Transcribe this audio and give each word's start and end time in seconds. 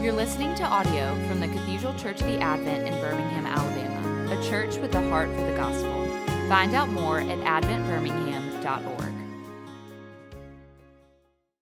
You're 0.00 0.12
listening 0.12 0.54
to 0.54 0.62
audio 0.62 1.12
from 1.26 1.40
the 1.40 1.48
Cathedral 1.48 1.92
Church 1.94 2.20
of 2.20 2.28
the 2.28 2.38
Advent 2.38 2.86
in 2.86 2.94
Birmingham, 3.00 3.46
Alabama, 3.46 4.32
a 4.32 4.48
church 4.48 4.76
with 4.76 4.94
a 4.94 5.08
heart 5.08 5.28
for 5.30 5.42
the 5.42 5.56
gospel. 5.56 6.06
Find 6.48 6.72
out 6.76 6.88
more 6.88 7.18
at 7.18 7.38
adventbirmingham.org. 7.38 9.12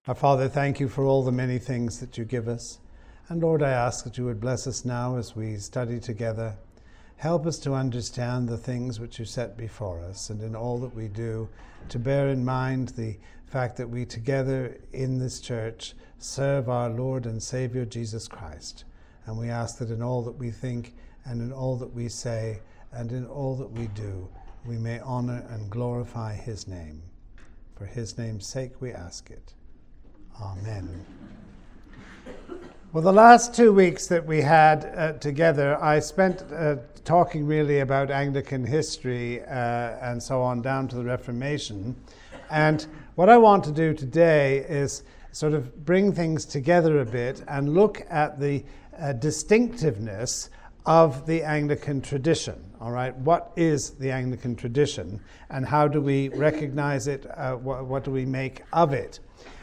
Our 0.07 0.15
Father, 0.15 0.51
thank 0.51 0.79
you 0.79 0.87
for 0.87 1.07
all 1.07 1.25
the 1.25 1.33
many 1.33 1.59
things 1.59 1.99
that 2.01 2.19
you 2.19 2.27
give 2.27 2.47
us. 2.47 2.79
And 3.31 3.43
Lord, 3.43 3.63
I 3.63 3.71
ask 3.71 4.05
that 4.05 4.19
you 4.19 4.27
would 4.27 4.39
bless 4.39 4.67
us 4.67 4.85
now 4.85 5.17
as 5.17 5.35
we 5.35 5.57
study 5.57 5.99
together. 5.99 6.59
Help 7.17 7.47
us 7.47 7.59
to 7.59 7.73
understand 7.73 8.49
the 8.49 8.59
things 8.59 9.01
which 9.01 9.19
you 9.19 9.25
set 9.25 9.57
before 9.57 10.01
us, 10.01 10.29
and 10.29 10.43
in 10.43 10.55
all 10.55 10.79
that 10.79 10.95
we 10.95 11.09
do, 11.09 11.49
to 11.89 11.99
bear 11.99 12.29
in 12.29 12.45
mind 12.45 12.91
the 12.91 13.17
fact 13.47 13.77
that 13.77 13.89
we 13.89 14.05
together 14.05 14.77
in 14.93 15.19
this 15.19 15.41
church 15.41 15.95
serve 16.19 16.69
our 16.69 16.91
Lord 16.91 17.25
and 17.25 17.43
Savior 17.43 17.85
Jesus 17.85 18.29
Christ. 18.29 18.85
And 19.25 19.39
we 19.39 19.49
ask 19.49 19.79
that 19.79 19.91
in 19.91 20.03
all 20.03 20.23
that 20.23 20.37
we 20.37 20.51
think 20.51 20.95
and 21.25 21.41
in 21.41 21.53
all 21.53 21.77
that 21.77 21.93
we 21.93 22.09
say 22.09 22.61
and 22.93 23.11
in 23.13 23.27
all 23.27 23.57
that 23.57 23.71
we 23.71 23.87
do, 23.89 24.29
we 24.67 24.77
may 24.77 25.01
honor 25.01 25.45
and 25.51 25.71
glorify 25.71 26.35
his 26.35 26.69
name. 26.69 27.03
For 27.77 27.87
his 27.87 28.19
name's 28.19 28.47
sake 28.47 28.81
we 28.81 28.93
ask 28.93 29.31
it. 29.31 29.55
Amen. 30.41 31.05
Well, 32.93 33.03
the 33.03 33.13
last 33.13 33.53
two 33.53 33.73
weeks 33.73 34.07
that 34.07 34.25
we 34.25 34.41
had 34.41 34.93
uh, 34.97 35.13
together, 35.15 35.77
I 35.83 35.99
spent 35.99 36.45
uh, 36.53 36.77
talking 37.05 37.45
really 37.45 37.81
about 37.81 38.13
Anglican 38.13 38.65
history 38.65 39.43
uh, 39.43 39.49
and 40.01 40.23
so 40.23 40.41
on 40.41 40.63
down 40.63 40.87
to 40.89 40.97
the 40.97 41.05
Reformation. 41.05 41.97
And 42.49 42.87
what 43.17 43.29
I 43.29 43.39
want 43.39 43.65
to 43.65 43.73
do 43.73 43.93
today 43.93 44.59
is 44.69 45.03
sort 45.33 45.53
of 45.53 45.85
bring 45.85 46.13
things 46.13 46.45
together 46.47 47.01
a 47.01 47.05
bit 47.05 47.43
and 47.49 47.75
look 47.75 48.07
at 48.09 48.39
the 48.39 48.65
uh, 48.99 49.13
distinctiveness 49.15 50.49
of 50.87 51.27
the 51.27 51.43
Anglican 51.43 52.01
tradition. 52.01 52.63
All 52.81 52.93
right, 52.93 53.15
what 53.17 53.53
is 53.57 53.91
the 53.91 54.13
Anglican 54.13 54.55
tradition 54.55 55.21
and 55.51 55.67
how 55.67 55.89
do 55.89 56.01
we 56.01 56.29
recognize 56.31 57.09
it? 57.09 57.27
Uh, 57.37 57.57
what, 57.57 57.85
what, 57.85 58.05
do 58.05 58.13
we 58.13 58.25
make 58.25 58.63
of 58.73 58.93
it? 58.93 59.19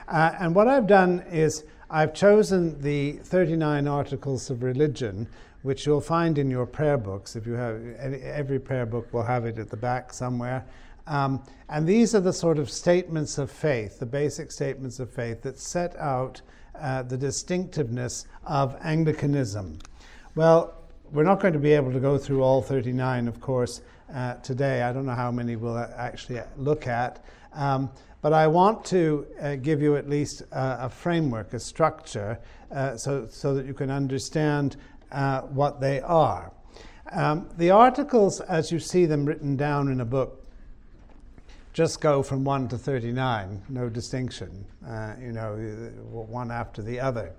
Uh, 0.10 0.34
and 0.40 0.54
what 0.54 0.68
I've 0.68 0.88
done 0.88 1.24
is 1.32 1.64
I've 1.90 2.14
chosen 2.14 2.82
the 2.82 3.14
39 3.14 3.88
articles 3.88 4.50
of 4.50 4.64
religion, 4.64 5.28
which 5.62 5.86
you'll 5.86 6.02
find 6.02 6.38
in 6.38 6.50
your 6.50 6.66
prayer 6.66 6.98
books. 6.98 7.36
If 7.36 7.46
you 7.46 7.54
have 7.54 7.82
every 8.00 8.60
prayer 8.60 8.86
book 8.86 9.14
will 9.14 9.24
have 9.24 9.46
it 9.46 9.58
at 9.58 9.70
the 9.70 9.78
back 9.78 10.14
somewhere. 10.14 10.66
Um, 11.08 11.44
and 11.70 11.86
these 11.86 12.16
are 12.16 12.22
the 12.22 12.34
sort 12.34 12.60
of 12.60 12.70
statements 12.70 13.38
of 13.38 13.52
faith, 13.52 14.00
the 14.00 14.06
basic 14.06 14.52
statements 14.52 15.00
of 15.00 15.10
faith 15.10 15.42
that 15.42 15.60
set 15.60 15.96
out 15.98 16.42
uh, 16.80 17.04
the 17.04 17.18
distinctiveness 17.18 18.26
of 18.46 18.76
Anglicanism. 18.82 19.80
Well, 20.36 20.74
we're 21.12 21.24
not 21.24 21.40
going 21.40 21.54
to 21.54 21.60
be 21.60 21.74
able 21.74 21.92
to 21.92 22.00
go 22.00 22.18
through 22.18 22.42
all 22.42 22.62
39, 22.62 23.28
of 23.28 23.40
course, 23.40 23.82
uh, 24.14 24.36
today. 24.36 24.82
I 24.82 24.94
don't 24.94 25.06
know 25.06 25.14
how 25.14 25.32
many 25.32 25.56
we'll 25.56 25.78
actually 25.78 26.40
look 26.58 26.88
at. 26.88 27.24
Um, 27.54 27.92
but 28.24 28.32
I 28.32 28.48
want 28.48 28.86
to 28.86 29.28
uh, 29.42 29.56
give 29.58 29.82
you 29.82 29.98
at 29.98 30.10
least 30.10 30.44
uh, 30.54 30.78
a 30.80 30.90
framework, 30.90 31.54
a 31.54 31.60
structure, 31.60 32.40
uh, 32.72 32.96
so, 32.96 33.28
so 33.30 33.54
that 33.54 33.66
you 33.66 33.74
can 33.74 33.92
understand 33.92 34.78
uh, 35.12 35.42
what 35.42 35.82
they 35.82 36.00
are. 36.00 36.54
Um, 37.12 37.50
the 37.58 37.70
articles, 37.70 38.40
as 38.40 38.72
you 38.72 38.80
see 38.80 39.06
them 39.06 39.26
written 39.26 39.58
down 39.58 39.92
in 39.92 40.00
a 40.00 40.06
book, 40.06 40.46
just 41.74 42.00
go 42.00 42.24
from 42.24 42.46
1 42.46 42.70
to 42.70 42.78
39, 42.78 43.62
no 43.68 43.90
distinction, 43.90 44.66
uh, 44.88 45.16
you 45.20 45.34
know, 45.34 45.56
one 46.10 46.50
after 46.50 46.82
the 46.82 47.02
other. 47.02 47.34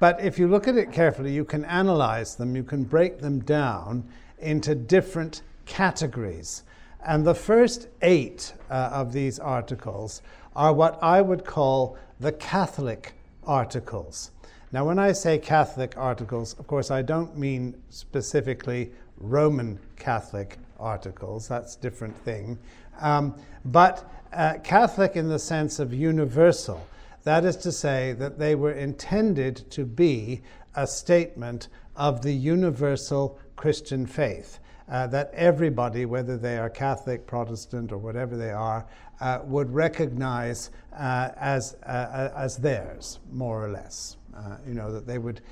But 0.00 0.20
if 0.20 0.38
you 0.38 0.48
look 0.48 0.68
at 0.68 0.76
it 0.76 0.92
carefully, 0.92 1.32
you 1.32 1.46
can 1.46 1.64
analyze 1.64 2.36
them, 2.36 2.54
you 2.54 2.62
can 2.62 2.84
break 2.84 3.20
them 3.20 3.40
down 3.40 4.06
into 4.38 4.74
different 4.74 5.40
categories. 5.64 6.64
And 7.04 7.26
the 7.26 7.34
first 7.34 7.88
eight 8.02 8.52
uh, 8.70 8.90
of 8.92 9.12
these 9.12 9.38
articles 9.38 10.22
are 10.54 10.72
what 10.72 10.98
I 11.02 11.20
would 11.20 11.44
call 11.44 11.96
the 12.18 12.32
Catholic 12.32 13.12
articles. 13.46 14.30
Now, 14.72 14.86
when 14.86 14.98
I 14.98 15.12
say 15.12 15.38
Catholic 15.38 15.96
articles, 15.96 16.54
of 16.58 16.66
course, 16.66 16.90
I 16.90 17.02
don't 17.02 17.36
mean 17.36 17.74
specifically 17.88 18.92
Roman 19.18 19.78
Catholic 19.96 20.58
articles, 20.78 21.48
that's 21.48 21.76
a 21.76 21.80
different 21.80 22.16
thing. 22.18 22.58
Um, 23.00 23.34
but 23.64 24.08
uh, 24.32 24.58
Catholic 24.62 25.16
in 25.16 25.28
the 25.28 25.38
sense 25.38 25.78
of 25.78 25.92
universal. 25.92 26.86
That 27.24 27.44
is 27.44 27.56
to 27.56 27.72
say, 27.72 28.12
that 28.14 28.38
they 28.38 28.54
were 28.54 28.72
intended 28.72 29.70
to 29.72 29.84
be 29.84 30.42
a 30.74 30.86
statement 30.86 31.68
of 31.96 32.22
the 32.22 32.32
universal 32.32 33.38
Christian 33.56 34.06
faith. 34.06 34.59
Uh, 34.90 35.06
that 35.06 35.30
everybody, 35.34 36.04
whether 36.04 36.36
they 36.36 36.58
are 36.58 36.68
Catholic, 36.68 37.24
Protestant, 37.24 37.92
or 37.92 37.98
whatever 37.98 38.36
they 38.36 38.50
are, 38.50 38.86
uh, 39.20 39.38
would 39.44 39.72
recognize 39.72 40.70
uh, 40.98 41.28
as, 41.36 41.76
uh, 41.86 42.30
as 42.34 42.56
theirs, 42.56 43.20
more 43.30 43.64
or 43.64 43.68
less. 43.68 44.16
Uh, 44.36 44.56
you 44.66 44.74
know, 44.74 44.92
that 44.92 45.06
they 45.06 45.18
would, 45.18 45.42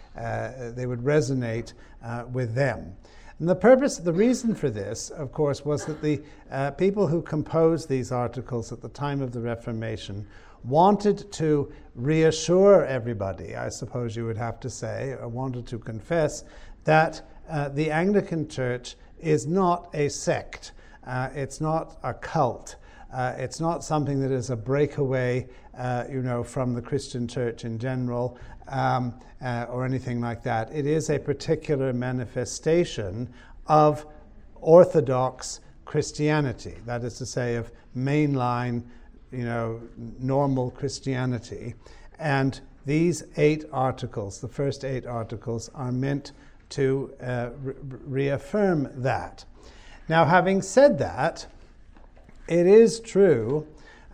they 0.75 0.87
would 0.87 1.00
resonate 1.00 1.75
with 2.32 2.54
them. 2.54 2.97
And 3.38 3.48
the 3.48 3.54
purpose, 3.54 3.98
the 3.98 4.12
reason 4.12 4.54
for 4.54 4.69
this, 4.69 5.10
of 5.10 5.31
course, 5.31 5.65
was 5.65 5.84
that 5.87 6.03
the 6.03 6.21
uh, 6.50 6.72
people 6.72 7.06
who 7.06 7.22
composed 7.22 7.88
these 7.88 8.10
articles 8.10 8.72
at 8.72 8.81
the 8.81 8.88
time 8.88 9.22
of 9.22 9.31
the 9.31 9.41
Reformation 9.41 10.27
wanted 10.65 11.31
to 11.32 11.72
reassure 11.94 12.84
everybody, 12.84 13.54
I 13.54 13.69
suppose 13.69 14.16
you 14.16 14.27
would 14.27 14.37
have 14.37 14.59
to 14.60 14.71
say, 14.71 15.15
or 15.21 15.28
wanted 15.28 15.69
to 15.69 15.78
confess 15.78 16.43
that 16.82 17.22
uh, 17.48 17.69
the 17.69 17.93
Anglican 17.93 18.48
Church 18.48 18.97
is 19.21 19.47
not 19.47 19.91
a 19.95 20.09
sect, 20.09 20.73
uh, 21.06 21.31
it's 21.34 21.61
not 21.61 21.99
a 22.03 22.15
cult. 22.15 22.77
Uh, 23.12 23.34
it's 23.39 23.59
not 23.59 23.83
something 23.83 24.21
that 24.21 24.31
is 24.31 24.51
a 24.51 24.56
breakaway, 24.56 25.49
uh, 25.79 26.05
you 26.11 26.21
know, 26.21 26.45
from 26.45 26.75
the 26.75 26.83
Christian 26.83 27.27
church 27.27 27.65
in 27.65 27.78
general 27.78 28.39
um, 28.69 29.15
uh, 29.43 29.67
or 29.71 29.84
anything 29.84 30.21
like 30.21 30.43
that. 30.43 30.71
It 30.73 30.87
is 30.87 31.09
a 31.09 31.19
particular 31.19 31.93
manifestation 31.93 33.33
of 33.67 34.05
Orthodox 34.57 35.61
Christianity, 35.87 36.75
that 36.84 37.03
is 37.03 37.17
to 37.19 37.27
say, 37.27 37.55
of 37.57 37.73
mainline, 37.97 38.83
you 39.33 39.45
know, 39.45 39.81
normal 40.19 40.71
Christianity. 40.71 41.75
And 42.19 42.61
these 42.84 43.25
eight 43.37 43.65
articles, 43.73 44.41
the 44.41 44.49
first 44.49 44.84
eight 44.84 45.07
articles, 45.07 45.71
are 45.75 45.93
meant 45.93 46.33
to 46.71 47.15
uh, 47.21 47.51
re- 47.62 47.75
reaffirm 48.06 48.91
that. 49.03 49.45
Now, 50.09 50.25
having 50.25 50.62
said 50.62 50.99
that, 50.99 51.47
it 52.49 52.67
is 52.67 53.01
true 53.01 53.67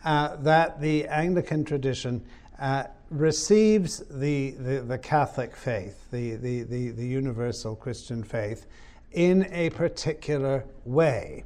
uh, 0.05 0.37
that 0.37 0.81
the 0.81 1.07
Anglican 1.07 1.65
tradition 1.65 2.23
uh, 2.59 2.85
receives 3.11 3.99
the, 4.11 4.51
the, 4.53 4.81
the, 4.81 4.99
Catholic 4.99 5.55
faith, 5.55 6.11
the, 6.11 6.37
the, 6.37 6.63
the, 6.65 6.91
the 6.91 7.07
universal 7.07 7.77
Christian 7.77 8.23
faith, 8.23 8.67
in 9.13 9.47
a 9.53 9.71
particular 9.71 10.65
way. 10.85 11.45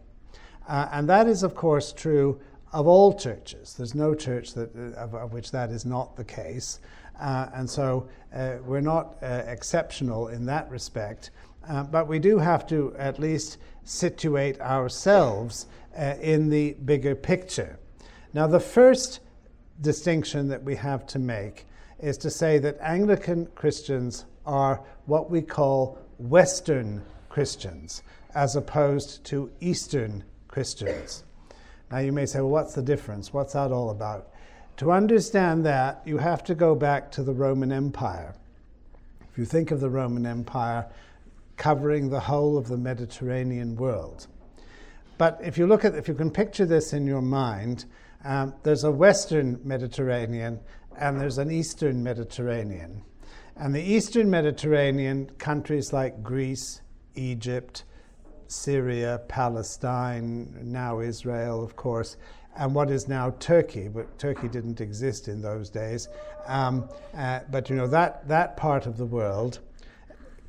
Uh, 0.67 0.89
and 0.93 1.09
that 1.09 1.27
is, 1.27 1.43
of 1.43 1.55
course, 1.55 1.93
true 1.93 2.41
of 2.73 2.87
all 2.87 3.15
churches. 3.15 3.75
There's 3.75 3.95
no 3.95 4.15
church 4.15 4.55
that, 4.55 4.75
uh, 4.75 4.99
of, 4.99 5.15
of 5.15 5.33
which 5.33 5.51
that 5.51 5.71
is 5.71 5.85
not 5.85 6.17
the 6.17 6.25
case. 6.25 6.81
Uh, 7.19 7.49
and 7.55 7.69
so 7.69 8.09
uh, 8.35 8.57
we're 8.65 8.81
not 8.81 9.17
uh, 9.23 9.43
exceptional 9.47 10.29
in 10.29 10.47
that 10.47 10.71
respect. 10.71 11.31
But 11.91 12.09
we 12.09 12.19
do 12.19 12.39
have 12.39 12.67
to 12.69 12.95
at 12.97 13.19
least 13.19 13.59
situate 13.85 14.59
ourselves 14.59 15.67
in 16.23 16.49
the 16.49 16.73
bigger 16.85 17.15
picture. 17.15 17.79
Now, 18.33 18.47
the 18.47 18.61
first 18.61 19.21
distinction 19.81 20.49
that 20.49 20.63
we 20.63 20.77
have 20.77 21.07
to 21.09 21.19
make 21.19 21.67
is 21.99 22.17
to 22.19 22.31
say 22.31 22.59
that 22.59 22.79
Anglican 22.81 23.47
Christians 23.55 24.25
are 24.47 24.83
what 25.05 25.31
we 25.31 25.43
call 25.43 25.99
Western 26.19 27.03
Christians, 27.29 28.03
as 28.35 28.57
opposed 28.57 29.25
to 29.25 29.51
Eastern 29.61 30.25
Christians. 30.49 31.25
Now, 31.91 31.99
you 31.99 32.13
may 32.13 32.27
say, 32.27 32.41
well, 32.41 32.51
what's 32.51 32.75
the 32.75 32.83
difference? 32.83 33.33
What's 33.33 33.53
that 33.53 33.73
all 33.73 33.91
about? 33.91 34.29
To 34.79 34.93
understand 34.93 35.67
that, 35.67 36.03
you 36.05 36.19
have 36.19 36.45
to 36.45 36.55
go 36.55 36.77
back 36.77 37.11
to 37.13 37.25
the 37.25 37.33
Roman 37.33 37.73
Empire. 37.73 38.37
If 39.29 39.37
you 39.37 39.45
think 39.45 39.73
of 39.73 39.81
the 39.81 39.91
Roman 39.91 40.25
Empire 40.25 40.87
covering 41.57 42.09
the 42.09 42.21
whole 42.21 42.57
of 42.57 42.69
the 42.69 42.77
Mediterranean 42.77 43.75
world. 43.75 44.29
But 45.19 45.41
if 45.43 45.59
you 45.59 45.67
look 45.67 45.85
at, 45.85 45.97
if 45.97 46.07
you 46.07 46.15
can 46.15 46.31
picture 46.31 46.65
this 46.65 46.93
in 46.93 47.09
your 47.09 47.21
mind, 47.21 47.87
um, 48.25 48.55
there's 48.63 48.85
a 48.85 48.91
Western 48.93 49.59
Mediterranean 49.65 50.61
and 50.97 51.21
there's 51.21 51.39
an 51.39 51.51
Eastern 51.51 52.05
Mediterranean. 52.05 53.03
And 53.57 53.75
the 53.75 53.83
Eastern 53.83 54.31
Mediterranean, 54.31 55.29
countries 55.39 55.93
like 55.93 56.23
Greece, 56.23 56.83
Egypt, 57.17 57.83
Syria, 58.47 59.23
Palestine, 59.27 60.57
now 60.63 61.01
Israel, 61.01 61.65
of 61.65 61.75
course, 61.75 62.17
and 62.59 62.75
what 62.75 62.91
is 62.91 63.09
now 63.09 63.31
Turkey, 63.39 63.89
but 63.89 64.19
Turkey 64.19 64.49
didn't 64.49 64.81
exist 64.81 65.29
in 65.29 65.41
those 65.41 65.71
days. 65.71 66.09
Um, 66.47 66.89
uh, 67.17 67.41
but 67.51 67.71
you 67.71 67.77
know 67.77 67.87
that 67.87 68.27
that 68.29 68.57
part 68.57 68.87
of 68.87 68.97
the 68.97 69.07
world 69.07 69.61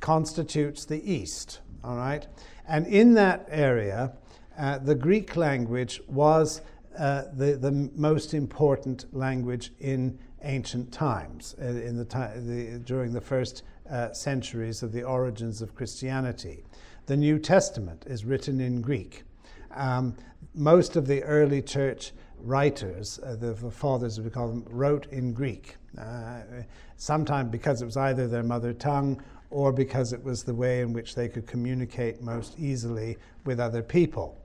constitutes 0.00 0.84
the 0.84 1.00
East. 1.10 1.60
All 1.82 1.96
right, 1.96 2.26
and 2.68 2.86
in 2.86 3.14
that 3.14 3.46
area, 3.50 4.12
uh, 4.58 4.78
the 4.78 4.94
Greek 4.94 5.36
language 5.36 6.00
was 6.08 6.60
uh, 6.98 7.24
the 7.32 7.56
the 7.56 7.72
most 7.94 8.34
important 8.34 9.06
language 9.14 9.72
in 9.80 10.18
ancient 10.42 10.92
times, 10.92 11.54
uh, 11.60 11.66
in 11.66 11.96
the, 11.96 12.04
the 12.04 12.80
during 12.84 13.12
the 13.12 13.20
first 13.20 13.62
uh, 13.90 14.12
centuries 14.12 14.82
of 14.82 14.92
the 14.92 15.02
origins 15.02 15.62
of 15.62 15.74
Christianity. 15.74 16.64
The 17.06 17.16
New 17.16 17.38
Testament 17.38 18.04
is 18.06 18.24
written 18.24 18.60
in 18.60 18.80
Greek. 18.82 19.24
Um, 19.72 20.16
most 20.54 20.96
of 20.96 21.06
the 21.06 21.22
early 21.22 21.62
church 21.62 22.12
writers, 22.42 23.20
uh, 23.24 23.36
the, 23.36 23.52
the, 23.52 23.70
fathers, 23.70 24.18
as 24.18 24.24
we 24.24 24.30
call 24.30 24.48
them, 24.48 24.64
wrote 24.70 25.06
in 25.12 25.32
Greek. 25.32 25.76
Uh, 25.98 26.40
sometimes 26.96 27.50
because 27.50 27.82
it 27.82 27.84
was 27.84 27.96
either 27.96 28.28
their 28.28 28.42
mother 28.42 28.72
tongue 28.72 29.22
or 29.50 29.72
because 29.72 30.12
it 30.12 30.22
was 30.22 30.44
the 30.44 30.54
way 30.54 30.80
in 30.80 30.92
which 30.92 31.14
they 31.14 31.28
could 31.28 31.46
communicate 31.46 32.22
most 32.22 32.58
easily 32.58 33.16
with 33.44 33.58
other 33.58 33.82
people. 33.82 34.40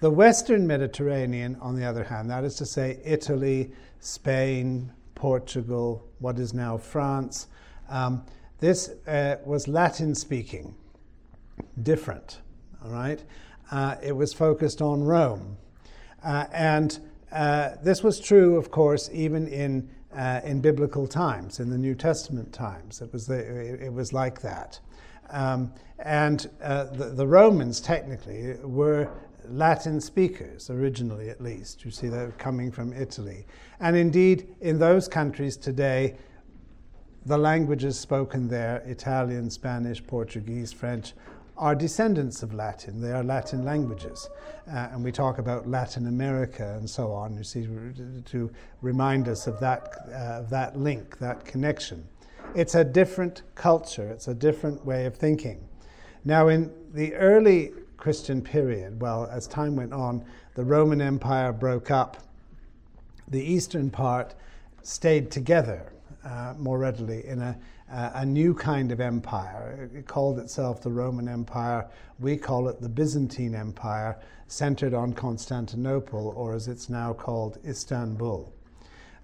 The 0.00 0.10
Western 0.10 0.66
Mediterranean, 0.66 1.56
on 1.60 1.76
the 1.76 1.84
other 1.84 2.04
hand, 2.04 2.28
that 2.30 2.44
is 2.44 2.56
to 2.56 2.66
say, 2.66 3.00
Italy, 3.04 3.72
Spain, 4.00 4.92
Portugal, 5.14 6.06
what 6.18 6.38
is 6.38 6.52
now 6.52 6.76
France, 6.76 7.46
um, 7.88 8.24
this 8.60 8.90
uh, 9.06 9.36
was 9.44 9.68
Latin 9.68 10.14
speaking, 10.14 10.74
different, 11.82 12.40
all 12.84 12.90
right? 12.90 13.22
Uh, 13.70 13.96
it 14.02 14.12
was 14.12 14.32
focused 14.32 14.82
on 14.82 15.02
Rome. 15.02 15.56
Uh, 16.22 16.46
and 16.52 16.98
uh, 17.32 17.70
this 17.82 18.02
was 18.02 18.20
true, 18.20 18.56
of 18.56 18.70
course, 18.70 19.10
even 19.12 19.48
in, 19.48 19.88
uh, 20.14 20.40
in 20.44 20.60
biblical 20.60 21.06
times, 21.06 21.60
in 21.60 21.70
the 21.70 21.78
New 21.78 21.94
Testament 21.94 22.52
times. 22.52 23.02
It 23.02 23.12
was, 23.12 23.26
the, 23.26 23.38
it, 23.38 23.82
it 23.82 23.92
was 23.92 24.12
like 24.12 24.40
that. 24.42 24.78
Um, 25.30 25.72
and 25.98 26.48
uh, 26.62 26.84
the, 26.84 27.06
the, 27.06 27.26
Romans, 27.26 27.80
technically, 27.80 28.54
were 28.62 29.10
Latin 29.48 30.00
speakers, 30.00 30.70
originally 30.70 31.28
at 31.28 31.40
least. 31.40 31.84
You 31.84 31.90
see, 31.90 32.08
they're 32.08 32.32
coming 32.32 32.70
from 32.70 32.92
Italy. 32.92 33.46
And 33.80 33.96
indeed, 33.96 34.54
in 34.60 34.78
those 34.78 35.08
countries 35.08 35.56
today, 35.56 36.16
the 37.26 37.38
languages 37.38 37.98
spoken 37.98 38.48
there 38.48 38.82
Italian, 38.86 39.50
Spanish, 39.50 40.06
Portuguese, 40.06 40.72
French 40.72 41.14
are 41.56 41.74
descendants 41.74 42.42
of 42.42 42.52
Latin. 42.52 43.00
They 43.00 43.12
are 43.12 43.22
Latin 43.22 43.64
languages. 43.64 44.28
Uh, 44.68 44.88
and 44.92 45.04
we 45.04 45.12
talk 45.12 45.38
about 45.38 45.68
Latin 45.68 46.06
America 46.06 46.76
and 46.78 46.88
so 46.88 47.12
on, 47.12 47.36
you 47.36 47.44
see, 47.44 47.66
to 48.24 48.50
remind 48.82 49.28
us 49.28 49.46
of 49.46 49.60
that, 49.60 49.94
uh, 50.08 50.40
of 50.40 50.50
that 50.50 50.78
link, 50.78 51.18
that 51.18 51.44
connection. 51.44 52.06
It's 52.54 52.74
a 52.74 52.84
different 52.84 53.42
culture, 53.54 54.08
it's 54.08 54.28
a 54.28 54.34
different 54.34 54.84
way 54.84 55.06
of 55.06 55.16
thinking. 55.16 55.66
Now, 56.24 56.48
in 56.48 56.72
the 56.92 57.14
early 57.14 57.72
Christian 57.96 58.42
period, 58.42 59.00
well, 59.00 59.28
as 59.30 59.46
time 59.46 59.76
went 59.76 59.92
on, 59.92 60.24
the 60.54 60.64
Roman 60.64 61.00
Empire 61.00 61.52
broke 61.52 61.90
up. 61.90 62.16
The 63.28 63.42
eastern 63.42 63.90
part 63.90 64.34
stayed 64.82 65.30
together 65.30 65.93
uh, 66.24 66.54
more 66.58 66.78
readily 66.78 67.26
in 67.26 67.40
a 67.42 67.56
uh, 67.92 68.10
a 68.14 68.26
new 68.26 68.54
kind 68.54 68.90
of 68.92 69.00
empire. 69.00 69.88
It 69.94 70.06
called 70.06 70.38
itself 70.38 70.82
the 70.82 70.90
Roman 70.90 71.28
Empire. 71.28 71.88
We 72.18 72.36
call 72.36 72.68
it 72.68 72.80
the 72.80 72.88
Byzantine 72.88 73.54
Empire, 73.54 74.18
centered 74.46 74.94
on 74.94 75.12
Constantinople, 75.12 76.32
or 76.36 76.54
as 76.54 76.68
it's 76.68 76.88
now 76.88 77.12
called, 77.12 77.58
Istanbul. 77.66 78.52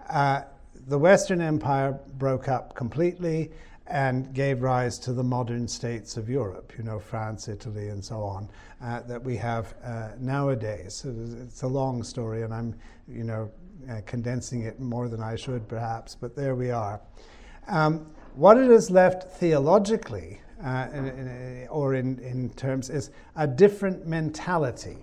Uh, 0.08 0.43
the 0.88 0.99
Western 0.99 1.41
Empire 1.41 1.99
broke 2.19 2.49
up 2.49 2.75
completely 2.75 3.50
and 3.87 4.32
gave 4.32 4.62
rise 4.62 4.99
to 5.00 5.12
the 5.12 5.25
modern 5.25 5.67
states 5.67 6.17
of 6.17 6.29
Europe, 6.29 6.73
you 6.79 6.85
know, 6.85 7.00
France, 7.00 7.49
Italy, 7.49 7.88
and 7.88 8.05
so 8.05 8.23
on, 8.23 8.49
uh, 8.82 9.00
that 9.00 9.23
we 9.23 9.37
have 9.37 9.75
uh, 9.82 10.11
nowadays. 10.20 11.05
It's 11.05 11.62
a 11.62 11.69
long 11.69 12.05
story, 12.05 12.43
and 12.43 12.55
I'm, 12.55 12.75
you 13.08 13.25
know, 13.25 13.50
uh, 13.88 14.00
condensing 14.06 14.62
it 14.62 14.80
more 14.80 15.08
than 15.08 15.22
I 15.22 15.36
should, 15.36 15.68
perhaps, 15.68 16.14
but 16.14 16.34
there 16.34 16.54
we 16.54 16.70
are. 16.70 17.00
Um, 17.68 18.06
what 18.34 18.58
it 18.58 18.70
has 18.70 18.90
left 18.90 19.30
theologically, 19.38 20.40
uh, 20.64 20.88
in, 20.92 21.06
in, 21.06 21.68
or 21.68 21.94
in, 21.94 22.18
in 22.18 22.50
terms, 22.50 22.90
is 22.90 23.10
a 23.36 23.46
different 23.46 24.06
mentality. 24.06 24.98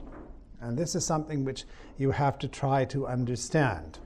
And 0.61 0.77
this 0.77 0.95
is 0.95 1.05
something 1.05 1.45
which 1.45 1.65
you 1.97 2.11
have 2.11 2.37
to 2.39 2.47
try 2.47 2.85
to 2.85 3.07
understand. 3.07 3.99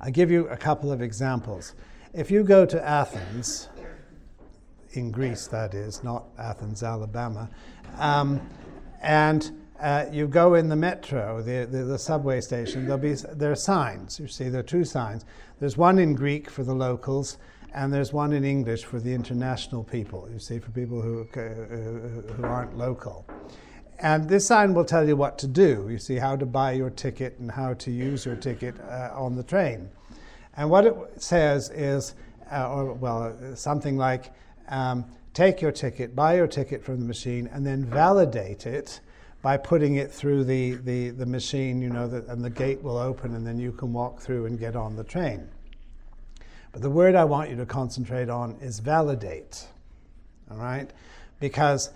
I'll 0.00 0.10
give 0.10 0.30
you 0.30 0.48
a 0.48 0.56
couple 0.56 0.90
of 0.90 1.00
examples. 1.00 1.74
If 2.12 2.30
you 2.30 2.44
go 2.44 2.66
to 2.66 2.82
Athens, 2.86 3.68
in 4.92 5.10
Greece 5.10 5.46
that 5.46 5.74
is, 5.74 6.04
not 6.04 6.24
Athens, 6.38 6.82
Alabama, 6.82 7.48
um, 7.98 8.40
and 9.00 9.61
uh, 9.82 10.06
you 10.12 10.28
go 10.28 10.54
in 10.54 10.68
the 10.68 10.76
metro, 10.76 11.42
the, 11.42 11.66
the, 11.68 11.84
the, 11.84 11.98
subway 11.98 12.40
station, 12.40 12.84
there'll 12.84 12.98
be, 12.98 13.14
there 13.14 13.50
are 13.50 13.56
signs. 13.56 14.20
You 14.20 14.28
see, 14.28 14.48
there 14.48 14.60
are 14.60 14.64
two 14.64 14.84
signs. 14.84 15.24
There's 15.58 15.76
one 15.76 15.98
in 15.98 16.14
Greek 16.14 16.48
for 16.48 16.62
the 16.62 16.74
locals, 16.74 17.38
and 17.74 17.92
there's 17.92 18.12
one 18.12 18.32
in 18.32 18.44
English 18.44 18.84
for 18.84 19.00
the 19.00 19.12
international 19.12 19.82
people, 19.82 20.28
you 20.32 20.38
see, 20.38 20.60
for 20.60 20.70
people 20.70 21.02
who, 21.02 21.22
uh, 21.34 22.32
who 22.34 22.44
aren't 22.44 22.78
local. 22.78 23.26
And 23.98 24.28
this 24.28 24.46
sign 24.46 24.72
will 24.72 24.84
tell 24.84 25.06
you 25.06 25.16
what 25.16 25.36
to 25.40 25.48
do. 25.48 25.88
You 25.90 25.98
see, 25.98 26.16
how 26.16 26.36
to 26.36 26.46
buy 26.46 26.72
your 26.72 26.90
ticket 26.90 27.38
and 27.40 27.50
how 27.50 27.74
to 27.74 27.90
use 27.90 28.24
your 28.24 28.36
ticket 28.36 28.76
uh, 28.80 29.10
on 29.14 29.34
the 29.34 29.42
train. 29.42 29.88
And 30.56 30.70
what 30.70 30.86
it 30.86 30.94
says 31.16 31.70
is, 31.70 32.14
uh, 32.52 32.72
or 32.72 32.92
well, 32.92 33.36
something 33.56 33.96
like, 33.96 34.32
um, 34.68 35.06
take 35.34 35.60
your 35.60 35.72
ticket, 35.72 36.14
buy 36.14 36.36
your 36.36 36.46
ticket 36.46 36.84
from 36.84 37.00
the 37.00 37.06
machine, 37.06 37.48
and 37.52 37.66
then 37.66 37.84
validate 37.84 38.64
it 38.64 39.00
by 39.42 39.56
putting 39.56 39.96
it 39.96 40.10
through 40.10 40.44
the, 40.44 40.76
the, 40.76 41.10
the 41.10 41.26
machine, 41.26 41.82
you 41.82 41.90
know, 41.90 42.06
that, 42.06 42.26
and 42.28 42.44
the 42.44 42.50
gate 42.50 42.80
will 42.80 42.96
open, 42.96 43.34
and 43.34 43.44
then 43.44 43.58
you 43.58 43.72
can 43.72 43.92
walk 43.92 44.20
through 44.20 44.46
and 44.46 44.58
get 44.58 44.76
on 44.76 44.94
the 44.94 45.02
train. 45.02 45.48
But 46.70 46.80
the 46.80 46.90
word 46.90 47.16
I 47.16 47.24
want 47.24 47.50
you 47.50 47.56
to 47.56 47.66
concentrate 47.66 48.30
on 48.30 48.56
is 48.62 48.78
validate. 48.78 49.66
All 50.50 50.56
right? 50.56 50.88
Because 51.40 51.90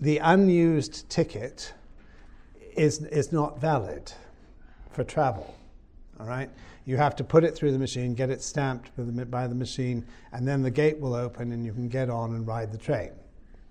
the 0.00 0.18
unused 0.18 1.08
ticket 1.08 1.72
is, 2.76 3.02
is 3.04 3.32
not 3.32 3.60
valid 3.60 4.12
for 4.90 5.04
travel. 5.04 5.54
All 6.18 6.26
right? 6.26 6.50
You 6.86 6.96
have 6.96 7.14
to 7.16 7.24
put 7.24 7.44
it 7.44 7.54
through 7.54 7.72
the 7.72 7.78
machine, 7.78 8.14
get 8.14 8.30
it 8.30 8.42
stamped 8.42 8.90
the, 8.96 9.26
by 9.26 9.46
the 9.46 9.54
machine, 9.54 10.04
and 10.32 10.46
then 10.46 10.62
the 10.62 10.70
gate 10.70 10.98
will 10.98 11.14
open 11.14 11.52
and 11.52 11.64
you 11.64 11.72
can 11.72 11.88
get 11.88 12.10
on 12.10 12.34
and 12.34 12.46
ride 12.46 12.72
the 12.72 12.78
train. 12.78 13.12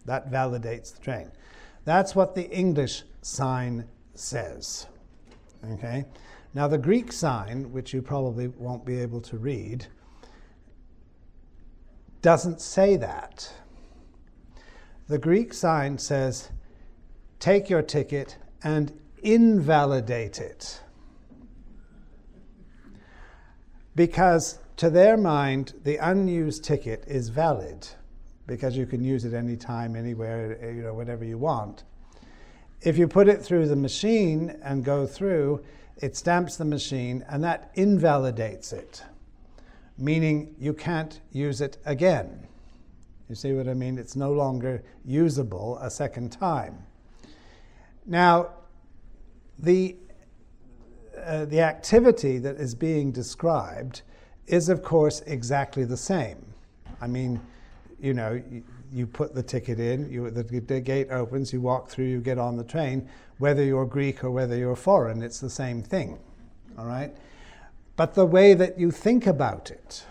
That 0.05 0.31
validates 0.31 0.95
the 0.95 1.01
train. 1.01 1.31
That's 1.87 2.13
what 2.13 2.35
the 2.35 2.49
English 2.49 3.03
sign 3.21 3.85
says. 4.13 4.87
Okay? 5.71 6.03
Now, 6.53 6.67
the 6.67 6.77
Greek 6.77 7.13
sign, 7.13 7.71
which 7.71 7.93
you 7.93 8.01
probably 8.01 8.49
won't 8.49 8.85
be 8.85 8.99
able 8.99 9.21
to 9.21 9.37
read, 9.37 9.87
doesn't 12.21 12.59
say 12.59 12.97
that. 12.97 13.53
The 15.07 15.17
Greek 15.17 15.53
sign 15.53 15.97
says, 15.97 16.49
take 17.39 17.69
your 17.69 17.83
ticket 17.83 18.35
and 18.61 18.91
invalidate 19.23 20.41
it. 20.41 20.81
Because 23.95 24.59
to 24.75 24.89
their 24.89 25.15
mind, 25.15 25.73
the 25.85 25.95
unused 25.95 26.65
ticket 26.65 27.05
is 27.07 27.29
valid 27.29 27.87
because 28.47 28.77
you 28.77 28.85
can 28.85 29.03
use 29.03 29.25
it 29.25 29.33
anytime, 29.33 29.95
anywhere, 29.95 30.57
you 30.73 30.81
know, 30.81 30.93
whenever 30.93 31.25
you 31.25 31.37
want. 31.37 31.83
If 32.81 32.97
you 32.97 33.07
put 33.07 33.27
it 33.27 33.41
through 33.41 33.67
the 33.67 33.75
machine 33.75 34.57
and 34.63 34.83
go 34.83 35.05
through, 35.05 35.63
it 35.97 36.15
stamps 36.15 36.57
the 36.57 36.65
machine, 36.65 37.25
and 37.27 37.43
that 37.43 37.71
invalidates 37.75 38.71
it, 38.71 39.03
meaning 39.97 40.55
you 40.59 40.73
can't 40.73 41.19
use 41.31 41.59
it 41.59 41.77
again. 41.85 42.47
You 43.29 43.35
see 43.35 43.51
what 43.51 43.67
I 43.67 43.73
mean? 43.73 43.97
It's 43.97 44.15
no 44.15 44.31
longer 44.31 44.83
usable 45.03 45.77
a 45.81 45.89
second 45.89 46.31
time. 46.31 46.77
Now, 48.05 48.51
the, 49.59 49.97
uh, 51.25 51.45
the 51.45 51.61
activity 51.61 52.37
that 52.37 52.55
is 52.55 52.73
being 52.73 53.11
described 53.11 54.03
is, 54.45 54.69
of 54.69 54.81
course, 54.81 55.21
exactly 55.25 55.83
the 55.83 55.97
same. 55.97 56.45
I 57.01 57.07
mean, 57.07 57.41
you 57.99 58.13
know, 58.13 58.41
you 58.91 59.07
put 59.07 59.33
the 59.33 59.43
ticket 59.43 59.79
in, 59.79 60.09
you, 60.11 60.29
the, 60.29 60.43
the, 60.43 60.79
gate 60.79 61.07
opens, 61.11 61.51
you 61.51 61.61
walk 61.61 61.89
through, 61.89 62.05
you 62.05 62.21
get 62.21 62.37
on 62.37 62.57
the 62.57 62.63
train. 62.63 63.09
Whether 63.39 63.63
you're 63.63 63.85
Greek 63.85 64.23
or 64.23 64.31
whether 64.31 64.55
you're 64.55 64.75
foreign, 64.75 65.21
it's 65.21 65.39
the 65.39 65.49
same 65.49 65.83
thing. 65.83 66.19
All 66.77 66.85
right? 66.85 67.15
But 67.95 68.13
the 68.13 68.25
way 68.25 68.53
that 68.53 68.79
you 68.79 68.91
think 68.91 69.27
about 69.27 69.71
it 69.71 70.05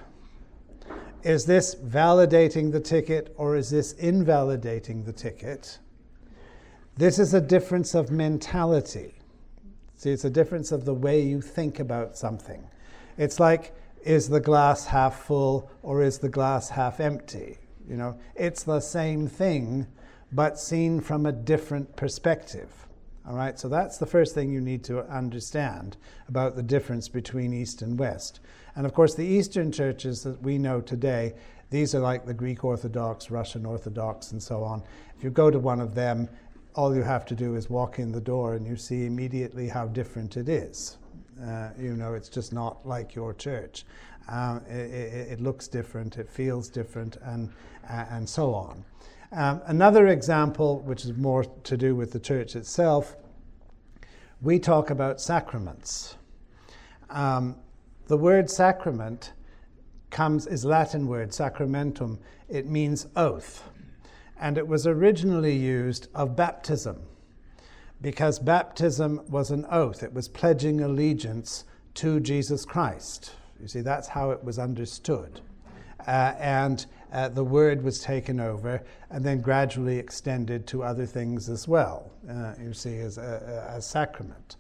is 1.23 1.47
this 1.47 1.75
validating 1.75 2.73
the 2.73 2.81
ticket 2.81 3.35
or 3.37 3.57
is 3.57 3.71
this 3.71 3.93
invalidating 3.93 5.05
the 5.05 5.13
ticket? 5.13 5.79
This 6.97 7.19
is 7.19 7.35
a 7.35 7.41
difference 7.41 7.95
of 7.95 8.11
mentality. 8.11 9.15
See, 9.97 10.11
it's 10.11 10.25
a 10.25 10.31
difference 10.31 10.73
of 10.73 10.85
the 10.85 10.95
way 10.95 11.21
you 11.21 11.41
think 11.41 11.81
about 11.81 12.17
something. 12.17 12.65
It's 13.19 13.41
like, 13.41 13.75
is 14.05 14.29
the 14.29 14.41
glass 14.41 14.87
half 14.87 15.25
full 15.25 15.71
or 15.83 16.03
is 16.03 16.19
the 16.19 16.29
glass 16.29 16.69
half 16.69 17.01
empty? 17.01 17.59
You 17.89 17.97
know, 17.97 18.19
it's 18.35 18.63
the 18.63 18.81
same 18.81 19.29
thing, 19.29 19.87
but 20.33 20.59
seen 20.59 21.01
from 21.01 21.27
a 21.27 21.33
different 21.33 21.97
perspective. 21.97 22.71
All 23.29 23.35
right, 23.35 23.59
so 23.59 23.69
that's 23.69 23.99
the 23.99 24.07
first 24.07 24.35
thing 24.35 24.53
you 24.53 24.61
need 24.61 24.85
to 24.85 25.05
understand 25.07 25.97
about 26.29 26.55
the 26.55 26.63
difference 26.63 27.09
between 27.09 27.53
East 27.53 27.83
and 27.83 27.99
West. 27.99 28.39
And 28.77 28.87
of 28.87 28.95
course, 28.95 29.15
the 29.15 29.27
Eastern 29.27 29.73
churches 29.73 30.23
that 30.23 30.41
we 30.43 30.59
know 30.59 30.81
today, 30.81 31.35
these 31.71 31.95
are 31.95 32.01
like 32.01 32.25
the 32.25 32.35
Greek 32.35 32.63
Orthodox, 32.63 33.31
Russian 33.31 33.67
Orthodox, 33.67 34.31
and 34.31 34.41
so 34.41 34.63
on. 34.63 34.83
If 35.17 35.25
you 35.25 35.31
go 35.31 35.51
to 35.51 35.59
one 35.59 35.81
of 35.81 35.95
them, 35.95 36.29
all 36.77 36.95
you 36.95 37.03
have 37.03 37.25
to 37.27 37.35
do 37.35 37.57
is 37.57 37.69
walk 37.69 37.99
in 37.99 38.13
the 38.13 38.21
door 38.21 38.55
and 38.55 38.67
you 38.67 38.77
see 38.77 39.07
immediately 39.07 39.67
how 39.67 39.87
different 39.87 40.37
it 40.37 40.49
is. 40.49 40.99
Uh, 41.43 41.71
you 41.79 41.97
know, 41.97 42.15
it's 42.15 42.29
just 42.29 42.53
not 42.53 42.87
like 42.87 43.15
your 43.15 43.35
church. 43.35 43.85
Um, 44.29 44.63
it, 44.69 45.33
it, 45.33 45.41
looks 45.41 45.69
different, 45.69 46.19
it 46.19 46.29
feels 46.29 46.69
different, 46.69 47.17
and, 47.23 47.51
uh, 47.89 48.07
and 48.11 48.29
so 48.29 48.53
on. 48.55 48.85
Um, 49.33 49.63
another 49.67 50.09
example, 50.09 50.81
which 50.81 51.05
is 51.05 51.13
more 51.15 51.45
to 51.45 51.77
do 51.77 51.95
with 51.95 52.13
the 52.13 52.19
church 52.19 52.57
itself, 52.57 53.17
we 54.43 54.59
talk 54.59 54.91
about 54.91 55.21
sacraments. 55.21 56.17
Um, 57.09 57.57
the 58.09 58.17
word 58.17 58.51
sacrament 58.51 59.33
comes 60.11 60.47
is 60.47 60.65
Latin 60.65 61.07
word 61.07 61.31
sacramentum. 61.31 62.19
It 62.49 62.67
means 62.67 63.07
oath, 63.17 63.63
and 64.39 64.59
it 64.59 64.67
was 64.67 64.87
originally 64.87 65.57
used 65.57 66.09
of 66.15 66.37
baptism, 66.37 67.01
because 68.01 68.39
baptism 68.39 69.23
was 69.29 69.51
an 69.51 69.67
oath. 69.71 70.03
It 70.03 70.13
was 70.13 70.29
pledging 70.29 70.81
allegiance 70.81 71.65
to 71.95 72.21
Jesus 72.21 72.65
Christ. 72.65 73.33
You 73.61 73.69
see, 73.69 73.81
that's 73.81 74.09
how 74.09 74.31
it 74.31 74.43
was 74.45 74.59
understood, 74.59 75.41
uh, 76.07 76.35
and 76.39 76.85
uh, 77.13 77.29
the 77.29 77.45
word 77.45 77.83
was 77.83 78.01
taken 78.01 78.41
over 78.41 78.83
and 79.11 79.25
then 79.25 79.41
gradually 79.41 79.99
extended 79.99 80.67
to 80.67 80.83
other 80.83 81.07
things 81.07 81.49
as 81.49 81.67
well, 81.67 82.11
uh, 82.29 82.55
you 82.61 82.73
see, 82.73 82.99
as 82.99 83.17
a, 83.19 83.79
sacrament. 83.81 84.57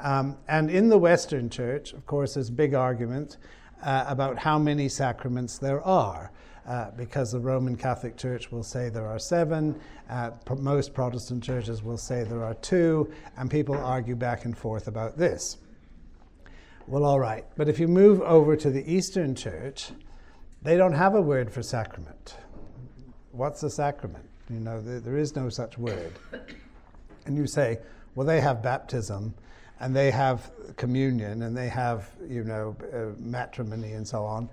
Um, 0.00 0.36
and 0.48 0.70
in 0.70 0.88
the 0.88 0.98
Western 0.98 1.48
Church, 1.48 1.92
of 1.92 2.06
course, 2.06 2.34
there's 2.34 2.50
big 2.50 2.74
argument 2.74 3.36
uh, 3.82 4.04
about 4.08 4.38
how 4.38 4.58
many 4.58 4.88
sacraments 4.88 5.58
there 5.58 5.82
are. 5.82 6.32
Uh, 6.66 6.90
because 6.96 7.30
the 7.30 7.38
Roman 7.38 7.76
Catholic 7.76 8.16
Church 8.16 8.50
will 8.50 8.64
say 8.64 8.88
there 8.88 9.06
are 9.06 9.20
seven, 9.20 9.78
uh, 10.10 10.32
most 10.58 10.92
Protestant 10.94 11.40
churches 11.40 11.84
will 11.84 11.96
say 11.96 12.24
there 12.24 12.42
are 12.42 12.54
two, 12.54 13.08
and 13.36 13.48
people 13.48 13.76
argue 13.76 14.16
back 14.16 14.46
and 14.46 14.58
forth 14.58 14.88
about 14.88 15.16
this. 15.16 15.58
Well, 16.88 17.04
all 17.04 17.18
right, 17.18 17.44
but 17.56 17.68
if 17.68 17.80
you 17.80 17.88
move 17.88 18.20
over 18.22 18.54
to 18.54 18.70
the 18.70 18.88
Eastern 18.90 19.34
Church, 19.34 19.90
they 20.62 20.76
don't 20.76 20.92
have 20.92 21.16
a 21.16 21.20
word 21.20 21.52
for 21.52 21.60
sacrament. 21.60 22.36
What's 23.32 23.60
a 23.64 23.70
sacrament? 23.70 24.24
You 24.48 24.60
know, 24.60 24.80
there, 24.80 25.00
there 25.00 25.16
is 25.16 25.34
no 25.34 25.48
such 25.48 25.76
word. 25.78 26.12
And 27.24 27.36
you 27.36 27.48
say, 27.48 27.80
well, 28.14 28.24
they 28.24 28.40
have 28.40 28.62
baptism 28.62 29.34
and 29.80 29.96
they 29.96 30.12
have 30.12 30.52
communion 30.76 31.42
and 31.42 31.56
they 31.56 31.68
have, 31.68 32.08
you 32.28 32.44
know, 32.44 32.76
uh, 32.94 33.18
matrimony 33.18 33.94
and 33.94 34.06
so 34.06 34.24
on. 34.24 34.48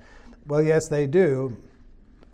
Well, 0.47 0.63
yes, 0.63 0.87
they 0.87 1.05
do. 1.05 1.55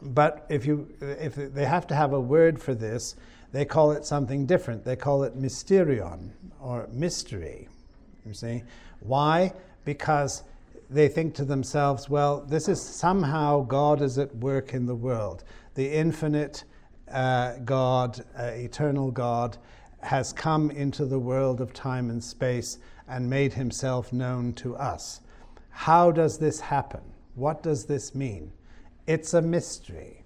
But 0.02 0.46
if, 0.48 0.66
you, 0.66 0.88
if 1.02 1.36
they 1.36 1.66
have 1.66 1.86
to 1.88 1.96
have 1.96 2.14
a 2.14 2.20
word 2.22 2.62
for 2.62 2.74
this, 2.74 3.18
they 3.52 3.66
call 3.66 3.92
it 3.92 4.06
something 4.06 4.46
different. 4.46 4.86
They 4.86 4.96
call 4.96 5.24
it 5.24 5.38
mysterion 5.38 6.30
or 6.62 6.88
mystery. 6.90 7.68
You 8.26 8.34
see? 8.34 8.64
Why? 9.02 9.52
Because 9.86 10.44
they 10.90 11.08
think 11.08 11.36
to 11.36 11.46
themselves, 11.46 12.10
well, 12.10 12.42
this 12.42 12.68
is 12.68 12.82
somehow 12.82 13.64
God 13.64 14.02
is 14.02 14.18
at 14.18 14.36
work 14.36 14.74
in 14.74 14.86
the 14.86 14.96
world. 14.96 15.44
The 15.76 15.92
infinite 15.92 16.64
uh, 17.12 17.58
God, 17.66 18.24
uh, 18.38 18.44
eternal 18.44 19.12
God, 19.12 19.58
has 20.02 20.34
come 20.34 20.72
into 20.72 21.06
the 21.06 21.20
world 21.20 21.62
of 21.62 21.74
time 21.74 22.10
and 22.10 22.24
space 22.24 22.80
and 23.08 23.30
made 23.30 23.54
himself 23.54 24.14
known 24.14 24.54
to 24.54 24.76
us. 24.76 25.22
How 25.70 26.12
does 26.12 26.38
this 26.38 26.60
happen? 26.60 27.02
What 27.36 27.64
does 27.64 27.86
this 27.86 28.16
mean? 28.16 28.52
It's 29.08 29.34
a 29.34 29.42
mystery. 29.42 30.24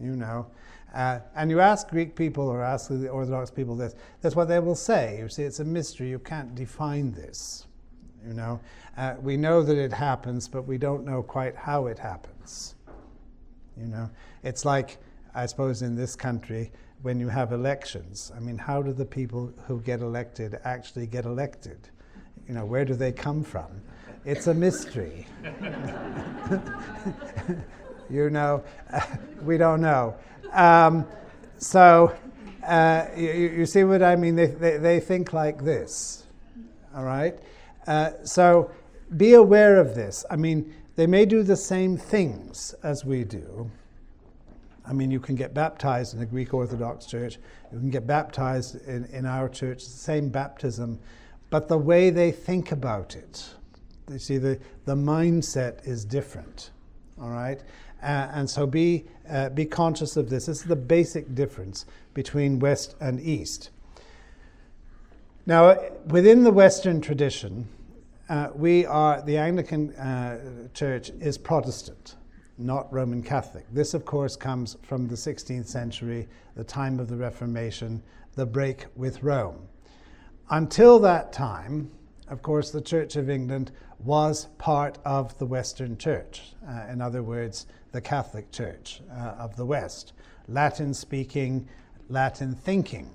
You 0.00 0.16
know. 0.16 0.46
Uh, 0.94 1.20
and 1.34 1.50
you 1.50 1.60
ask 1.60 1.88
Greek 1.88 2.16
people 2.16 2.48
or 2.48 2.62
ask 2.62 2.88
the 2.88 3.08
Orthodox 3.08 3.50
people 3.50 3.76
this, 3.76 3.94
that's 4.22 4.34
what 4.34 4.48
they 4.48 4.58
will 4.58 4.74
say. 4.74 5.18
You 5.18 5.28
see, 5.28 5.42
it's 5.42 5.60
a 5.60 5.64
mystery. 5.64 6.08
You 6.08 6.18
can't 6.18 6.54
define 6.54 7.12
this. 7.12 7.66
You 8.26 8.34
know, 8.34 8.60
uh, 8.96 9.14
we 9.20 9.36
know 9.36 9.62
that 9.62 9.76
it 9.76 9.92
happens, 9.92 10.48
but 10.48 10.62
we 10.62 10.78
don't 10.78 11.04
know 11.04 11.22
quite 11.22 11.54
how 11.54 11.86
it 11.86 11.98
happens. 11.98 12.74
You 13.76 13.86
know, 13.86 14.10
it's 14.42 14.64
like 14.64 14.98
I 15.34 15.44
suppose 15.44 15.82
in 15.82 15.94
this 15.94 16.16
country 16.16 16.72
when 17.02 17.20
you 17.20 17.28
have 17.28 17.52
elections. 17.52 18.32
I 18.34 18.40
mean, 18.40 18.56
how 18.56 18.80
do 18.80 18.92
the 18.92 19.04
people 19.04 19.52
who 19.66 19.82
get 19.82 20.00
elected 20.00 20.58
actually 20.64 21.06
get 21.06 21.26
elected? 21.26 21.90
You 22.48 22.54
know, 22.54 22.64
where 22.64 22.86
do 22.86 22.94
they 22.94 23.12
come 23.12 23.44
from? 23.44 23.66
It's 24.24 24.46
a 24.46 24.54
mystery. 24.54 25.26
you 28.10 28.30
know, 28.30 28.64
uh, 28.92 29.00
we 29.42 29.58
don't 29.58 29.82
know. 29.82 30.16
Um, 30.52 31.06
so, 31.58 32.14
uh, 32.66 33.06
you, 33.16 33.30
you, 33.30 33.66
see 33.66 33.84
what 33.84 34.02
I 34.02 34.16
mean? 34.16 34.36
They, 34.36 34.46
they, 34.46 34.76
they 34.78 35.00
think 35.00 35.32
like 35.32 35.64
this, 35.64 36.24
all 36.94 37.04
right? 37.04 37.38
Uh, 37.86 38.10
so 38.24 38.70
be 39.16 39.34
aware 39.34 39.76
of 39.76 39.94
this. 39.94 40.24
I 40.30 40.36
mean, 40.36 40.74
they 40.96 41.06
may 41.06 41.26
do 41.26 41.42
the 41.42 41.56
same 41.56 41.96
things 41.96 42.74
as 42.82 43.04
we 43.04 43.24
do. 43.24 43.70
I 44.88 44.92
mean, 44.92 45.10
you 45.10 45.20
can 45.20 45.34
get 45.34 45.52
baptized 45.52 46.14
in 46.14 46.20
the 46.20 46.26
Greek 46.26 46.54
Orthodox 46.54 47.06
Church, 47.06 47.38
you 47.72 47.78
can 47.78 47.90
get 47.90 48.06
baptized 48.06 48.86
in, 48.86 49.04
in 49.06 49.26
our 49.26 49.48
church, 49.48 49.84
the 49.84 49.90
same 49.90 50.28
baptism, 50.28 50.98
but 51.50 51.68
the 51.68 51.78
way 51.78 52.10
they 52.10 52.30
think 52.30 52.72
about 52.72 53.16
it, 53.16 53.48
you 54.10 54.18
see, 54.18 54.38
the, 54.38 54.58
the 54.84 54.94
mindset 54.94 55.86
is 55.86 56.04
different, 56.04 56.70
all 57.20 57.30
right? 57.30 57.60
Uh, 58.02 58.28
and 58.32 58.48
so 58.48 58.66
be, 58.66 59.06
uh, 59.28 59.48
be 59.50 59.64
conscious 59.64 60.16
of 60.16 60.30
this. 60.30 60.46
This 60.46 60.60
is 60.60 60.64
the 60.64 60.76
basic 60.76 61.34
difference 61.34 61.86
between 62.14 62.58
West 62.58 62.94
and 63.00 63.20
East. 63.20 63.70
Now, 65.46 65.78
within 66.06 66.42
the 66.42 66.50
Western 66.50 67.00
tradition, 67.00 67.68
uh, 68.28 68.48
we 68.54 68.84
are, 68.84 69.22
the 69.22 69.38
Anglican 69.38 69.94
uh, 69.94 70.68
Church 70.74 71.10
is 71.20 71.38
Protestant, 71.38 72.16
not 72.58 72.92
Roman 72.92 73.22
Catholic. 73.22 73.64
This, 73.72 73.94
of 73.94 74.04
course, 74.04 74.34
comes 74.34 74.76
from 74.82 75.06
the 75.06 75.14
16th 75.14 75.66
century, 75.66 76.26
the 76.56 76.64
time 76.64 76.98
of 76.98 77.08
the 77.08 77.16
Reformation, 77.16 78.02
the 78.34 78.46
break 78.46 78.86
with 78.96 79.22
Rome. 79.22 79.68
Until 80.50 80.98
that 81.00 81.32
time, 81.32 81.90
of 82.28 82.42
course, 82.42 82.70
the 82.70 82.80
Church 82.80 83.14
of 83.14 83.30
England 83.30 83.70
was 84.00 84.46
part 84.58 84.98
of 85.04 85.38
the 85.38 85.46
Western 85.46 85.96
Church, 85.96 86.54
uh, 86.68 86.86
in 86.90 87.00
other 87.00 87.22
words, 87.22 87.66
the 87.96 88.00
Catholic 88.02 88.52
Church 88.52 89.00
uh, 89.10 89.36
of 89.38 89.56
the 89.56 89.64
West, 89.64 90.12
Latin 90.48 90.92
speaking, 90.92 91.66
Latin 92.10 92.54
thinking 92.54 93.08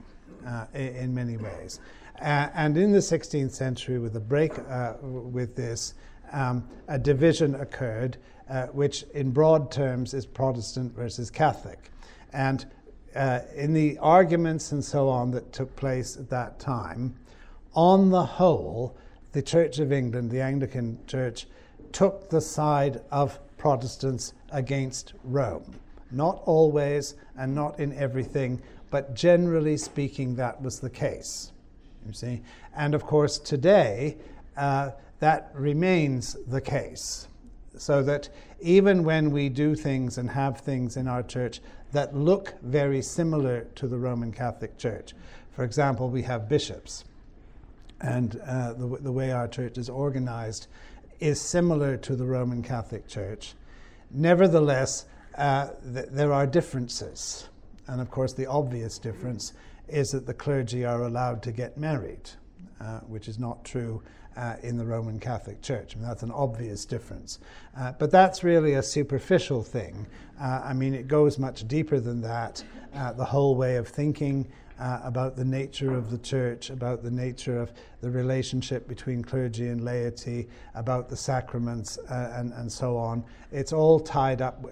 uh, 0.44 0.66
in 0.74 1.14
many 1.14 1.38
ways. 1.38 1.80
Uh, 2.20 2.50
and 2.56 2.76
in 2.76 2.92
the 2.92 2.98
16th 2.98 3.52
century, 3.52 4.00
with 4.00 4.14
the 4.14 4.20
break 4.20 4.58
uh, 4.58 4.96
with 5.04 5.56
this, 5.56 5.94
um, 6.32 6.68
a 6.88 6.98
division 6.98 7.54
occurred, 7.54 8.18
uh, 8.50 8.66
which 8.68 9.04
in 9.14 9.30
broad 9.30 9.72
terms 9.72 10.16
is 10.16 10.26
Protestant 10.26 10.96
versus 10.96 11.30
Catholic. 11.30 11.92
And 12.34 12.66
uh, 13.16 13.42
in 13.56 13.74
the 13.74 14.00
arguments 14.00 14.72
and 14.72 14.84
so 14.84 15.10
on 15.10 15.30
that 15.30 15.54
took 15.54 15.76
place 15.76 16.18
at 16.18 16.28
that 16.32 16.60
time, 16.60 17.14
on 17.76 18.10
the 18.10 18.26
whole, 18.26 18.98
the 19.34 19.44
Church 19.44 19.78
of 19.78 19.92
England, 19.92 20.32
the 20.32 20.42
Anglican 20.42 20.98
Church, 21.06 21.46
took 21.92 22.32
the 22.32 22.42
side 22.42 23.02
of 23.12 23.38
Protestants 23.62 24.34
against 24.52 25.14
Rome. 25.24 25.76
Not 26.10 26.42
always 26.48 27.14
and 27.38 27.54
not 27.54 27.80
in 27.80 27.94
everything, 27.94 28.60
but 28.90 29.14
generally 29.14 29.78
speaking, 29.78 30.36
that 30.38 30.60
was 30.60 30.80
the 30.80 30.90
case. 30.90 31.52
You 32.08 32.12
see? 32.12 32.42
And 32.76 32.96
of 32.96 33.06
course, 33.06 33.38
today, 33.38 34.18
uh, 34.58 34.90
that 35.20 35.52
remains 35.54 36.36
the 36.48 36.60
case. 36.60 37.28
So 37.78 38.02
that 38.02 38.30
even 38.62 39.04
when 39.04 39.30
we 39.30 39.48
do 39.48 39.76
things 39.76 40.18
and 40.18 40.28
have 40.32 40.62
things 40.62 40.98
in 40.98 41.08
our 41.08 41.22
church 41.22 41.62
that 41.92 42.16
look 42.16 42.56
very 42.64 43.04
similar 43.04 43.66
to 43.76 43.88
the 43.88 43.98
Roman 44.00 44.32
Catholic 44.32 44.76
Church, 44.80 45.14
for 45.52 45.64
example, 45.64 46.10
we 46.10 46.24
have 46.24 46.50
bishops, 46.50 47.04
and 48.02 48.42
uh, 48.44 48.74
the, 48.74 48.88
the 49.02 49.12
way 49.12 49.32
our 49.32 49.48
church 49.48 49.78
is 49.78 49.88
organized 49.88 50.66
is 51.22 51.40
similar 51.40 51.96
to 51.98 52.16
the 52.16 52.26
Roman 52.26 52.62
Catholic 52.64 53.08
Church. 53.08 53.54
Nevertheless, 54.12 55.06
uh, 55.38 55.70
th- 55.94 56.08
there 56.12 56.34
are 56.34 56.46
differences. 56.48 57.48
And 57.88 58.02
of 58.02 58.10
course, 58.12 58.34
the 58.34 58.48
obvious 58.48 59.00
difference 59.00 59.54
is 59.88 60.12
that 60.12 60.26
the 60.26 60.34
clergy 60.34 60.84
are 60.86 61.04
allowed 61.04 61.44
to 61.44 61.52
get 61.52 61.78
married. 61.78 62.30
uh, 62.82 63.00
which 63.02 63.28
is 63.28 63.38
not 63.38 63.64
true 63.64 64.02
uh, 64.38 64.56
in 64.64 64.78
the 64.78 64.86
Roman 64.86 65.20
Catholic 65.20 65.62
Church. 65.62 65.94
I 65.96 66.00
mean, 66.00 66.08
that's 66.08 66.24
an 66.24 66.32
obvious 66.32 66.86
difference. 66.86 67.40
Uh, 67.78 67.92
but 68.00 68.10
that's 68.12 68.44
really 68.44 68.74
a 68.74 68.82
superficial 68.84 69.62
thing. 69.62 70.08
Uh, 70.40 70.62
I 70.64 70.74
mean, 70.74 70.96
it 70.96 71.08
goes 71.08 71.38
much 71.38 71.68
deeper 71.68 72.00
than 72.00 72.22
that. 72.22 72.64
Uh, 72.96 73.14
the 73.14 73.26
whole 73.26 73.56
way 73.56 73.76
of 73.76 73.88
thinking 73.88 74.48
uh, 74.82 75.00
about 75.04 75.36
the 75.36 75.46
nature 75.46 75.94
of 75.94 76.12
the 76.12 76.18
church, 76.18 76.70
about 76.70 77.04
the 77.04 77.12
nature 77.12 77.62
of 77.62 77.72
the 78.02 78.10
relationship 78.10 78.88
between 78.88 79.24
clergy 79.24 79.68
and 79.68 79.86
laity, 79.86 80.48
about 80.76 81.08
the 81.08 81.16
sacraments, 81.16 81.98
uh, 82.10 82.34
and, 82.36 82.52
and 82.54 82.70
so 82.70 82.98
on. 82.98 83.24
It's 83.52 83.72
all 83.72 84.00
tied 84.00 84.42
up 84.42 84.66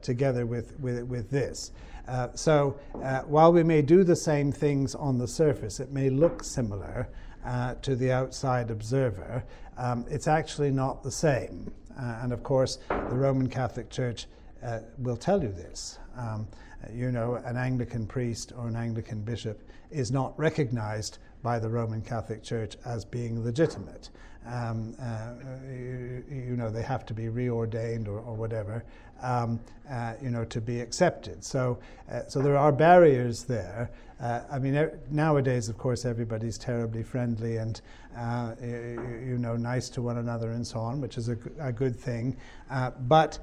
together 0.00 0.46
with, 0.46 0.78
with, 0.80 1.02
with 1.02 1.30
this. 1.30 1.72
Uh, 2.08 2.28
so 2.34 2.78
uh, 3.02 3.22
while 3.22 3.52
we 3.52 3.62
may 3.62 3.82
do 3.82 4.04
the 4.04 4.16
same 4.16 4.52
things 4.52 4.94
on 4.94 5.18
the 5.18 5.26
surface, 5.26 5.80
it 5.80 5.90
may 5.90 6.08
look 6.08 6.44
similar 6.44 7.08
uh, 7.44 7.74
to 7.76 7.96
the 7.96 8.12
outside 8.12 8.70
observer. 8.70 9.44
Um, 9.76 10.04
it's 10.08 10.28
actually 10.28 10.70
not 10.70 11.02
the 11.02 11.10
same. 11.10 11.72
Uh, 11.98 12.18
and 12.22 12.32
of 12.32 12.42
course, 12.42 12.78
the 12.88 13.16
Roman 13.16 13.48
Catholic 13.48 13.90
Church 13.90 14.26
uh, 14.62 14.80
will 14.98 15.16
tell 15.16 15.42
you 15.42 15.50
this. 15.50 15.98
Um, 16.16 16.46
you 16.94 17.10
know, 17.12 17.36
an 17.44 17.56
Anglican 17.56 18.06
priest 18.06 18.52
or 18.56 18.68
an 18.68 18.76
Anglican 18.76 19.22
bishop 19.22 19.68
is 19.90 20.10
not 20.10 20.38
recognized 20.38 21.18
by 21.46 21.60
the 21.60 21.68
Roman 21.68 22.02
Catholic 22.02 22.42
Church 22.42 22.76
as 22.84 23.04
being 23.04 23.44
legitimate. 23.44 24.10
Um, 24.48 24.96
uh, 25.00 25.34
you, 25.70 26.24
you, 26.28 26.56
know, 26.56 26.70
they 26.70 26.82
have 26.82 27.06
to 27.06 27.14
be 27.14 27.26
reordained 27.26 28.08
or, 28.08 28.18
or 28.18 28.34
whatever, 28.34 28.82
um, 29.22 29.60
uh, 29.88 30.14
you 30.20 30.30
know, 30.30 30.44
to 30.46 30.60
be 30.60 30.80
accepted. 30.80 31.44
So, 31.44 31.78
uh, 32.10 32.22
so 32.26 32.42
there 32.42 32.56
are 32.56 32.72
barriers 32.72 33.44
there. 33.44 33.92
Uh, 34.20 34.40
I 34.50 34.58
mean, 34.58 34.74
er, 34.74 34.98
nowadays, 35.12 35.68
of 35.68 35.78
course, 35.78 36.04
everybody's 36.04 36.58
terribly 36.58 37.04
friendly 37.04 37.58
and, 37.58 37.80
uh, 38.18 38.56
you, 38.60 39.22
you, 39.24 39.38
know, 39.38 39.54
nice 39.54 39.88
to 39.90 40.02
one 40.02 40.18
another 40.18 40.50
and 40.50 40.66
so 40.66 40.80
on, 40.80 41.00
which 41.00 41.16
is 41.16 41.28
a, 41.28 41.38
a 41.60 41.70
good 41.70 41.94
thing. 41.94 42.36
Uh, 42.72 42.90
but, 43.06 43.38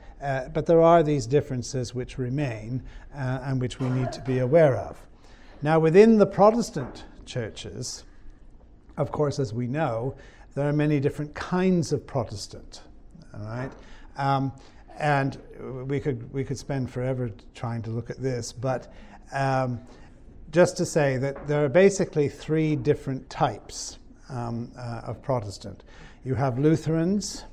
but 0.51 0.65
there 0.65 0.81
are 0.81 1.03
these 1.03 1.25
differences 1.25 1.95
which 1.95 2.17
remain 2.17 2.83
and 3.13 3.61
which 3.61 3.79
we 3.79 3.87
need 3.87 4.11
to 4.11 4.19
be 4.23 4.39
aware 4.39 4.75
of. 4.75 5.01
Now, 5.61 5.79
within 5.79 6.17
the 6.17 6.25
Protestant 6.25 7.05
churches, 7.25 8.03
of 8.97 9.11
course, 9.11 9.39
as 9.39 9.53
we 9.53 9.67
know, 9.67 10.15
there 10.55 10.67
are 10.67 10.73
many 10.73 10.99
different 10.99 11.33
kinds 11.33 11.91
of 11.91 12.05
Protestant. 12.05 12.81
All 13.33 13.45
right, 13.45 13.71
um, 14.17 14.51
and 14.99 15.37
we 15.87 15.99
could 15.99 16.31
we 16.31 16.43
could 16.43 16.57
spend 16.57 16.89
forever 16.89 17.31
trying 17.55 17.81
to 17.83 17.89
look 17.89 18.09
at 18.09 18.21
this, 18.21 18.53
but 18.53 18.93
um, 19.31 19.79
just 20.51 20.77
to 20.77 20.85
say 20.85 21.17
that 21.17 21.47
there 21.47 21.65
are 21.65 21.69
basically 21.69 22.29
three 22.29 22.75
different 22.75 23.27
types 23.29 23.97
um, 24.29 24.71
uh, 24.77 25.01
of 25.05 25.21
Protestant. 25.23 25.83
You 26.23 26.35
have 26.35 26.59
Lutherans 26.59 27.45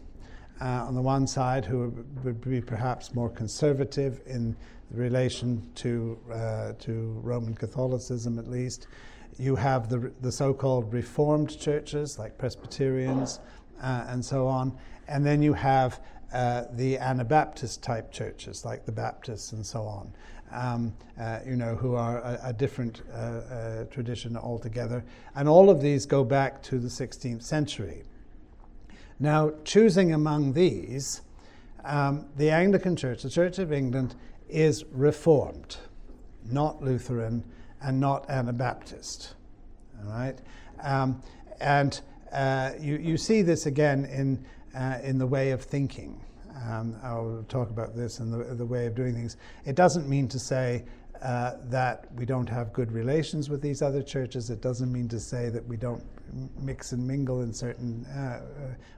uh, 0.60 0.84
on 0.86 0.94
the 0.94 1.00
one 1.00 1.26
side 1.26 1.64
who 1.64 2.04
would 2.22 2.40
be 2.42 2.60
perhaps 2.60 3.14
more 3.14 3.30
conservative 3.30 4.20
in 4.26 4.54
relation 4.90 5.66
to 5.76 6.18
uh, 6.32 6.72
to 6.80 7.20
Roman 7.22 7.54
Catholicism, 7.54 8.38
at 8.38 8.48
least. 8.48 8.86
You 9.40 9.56
have 9.56 9.88
the, 9.88 10.12
the 10.20 10.30
so 10.30 10.52
called 10.52 10.92
Reformed 10.92 11.58
churches 11.58 12.18
like 12.18 12.36
Presbyterians 12.36 13.40
uh, 13.82 14.04
and 14.08 14.22
so 14.22 14.46
on. 14.46 14.76
And 15.08 15.24
then 15.24 15.40
you 15.40 15.54
have 15.54 15.98
uh, 16.34 16.64
the 16.72 16.98
Anabaptist 16.98 17.82
type 17.82 18.12
churches 18.12 18.66
like 18.66 18.84
the 18.84 18.92
Baptists 18.92 19.52
and 19.52 19.64
so 19.64 19.80
on. 19.80 20.12
Um, 20.52 20.92
uh, 21.18 21.38
you 21.46 21.56
know, 21.56 21.74
who 21.74 21.94
are 21.94 22.18
a, 22.18 22.40
a 22.48 22.52
different 22.52 23.00
uh, 23.12 23.16
uh, 23.16 23.84
tradition 23.84 24.36
altogether. 24.36 25.02
And 25.34 25.48
all 25.48 25.70
of 25.70 25.80
these 25.80 26.04
go 26.04 26.22
back 26.22 26.62
to 26.64 26.78
the 26.78 26.88
16th 26.88 27.42
century. 27.42 28.02
Now, 29.18 29.52
choosing 29.64 30.12
among 30.12 30.52
these, 30.52 31.22
um, 31.84 32.26
the 32.36 32.50
Anglican 32.50 32.94
Church, 32.94 33.22
the 33.22 33.30
Church 33.30 33.58
of 33.58 33.72
England, 33.72 34.16
is 34.50 34.84
Reformed, 34.92 35.78
not 36.44 36.82
Lutheran, 36.82 37.44
and 37.82 38.00
not 38.00 38.28
Anabaptist. 38.28 39.34
All 39.98 40.10
right? 40.10 40.38
Um, 40.82 41.22
and 41.60 42.00
uh, 42.32 42.72
you, 42.80 42.96
you 42.96 43.16
see 43.16 43.42
this 43.42 43.66
again 43.66 44.04
in, 44.06 44.44
uh, 44.74 44.98
in 45.02 45.18
the 45.18 45.26
way 45.26 45.50
of 45.50 45.62
thinking. 45.62 46.20
Um, 46.68 46.96
I'll 47.02 47.44
talk 47.48 47.70
about 47.70 47.96
this 47.96 48.20
in 48.20 48.30
the, 48.30 48.54
the 48.54 48.66
way 48.66 48.86
of 48.86 48.94
doing 48.94 49.14
things. 49.14 49.36
It 49.64 49.76
doesn't 49.76 50.08
mean 50.08 50.28
to 50.28 50.38
say 50.38 50.84
uh, 51.22 51.56
that 51.64 52.06
we 52.16 52.24
don't 52.24 52.48
have 52.48 52.72
good 52.72 52.92
relations 52.92 53.50
with 53.50 53.60
these 53.60 53.82
other 53.82 54.02
churches. 54.02 54.50
It 54.50 54.62
doesn't 54.62 54.90
mean 54.90 55.08
to 55.08 55.20
say 55.20 55.48
that 55.50 55.66
we 55.66 55.76
don't 55.76 56.02
mix 56.58 56.92
and 56.92 57.06
mingle 57.06 57.42
in 57.42 57.52
certain 57.52 58.04
uh, 58.06 58.40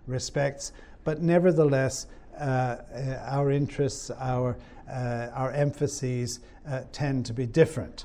respects. 0.06 0.72
But 1.04 1.20
nevertheless, 1.20 2.06
uh, 2.38 2.42
uh, 2.42 3.26
our 3.28 3.50
interests, 3.50 4.10
our, 4.10 4.56
our 4.88 5.50
emphases 5.52 6.40
tend 6.92 7.26
to 7.26 7.32
be 7.32 7.46
different. 7.46 8.04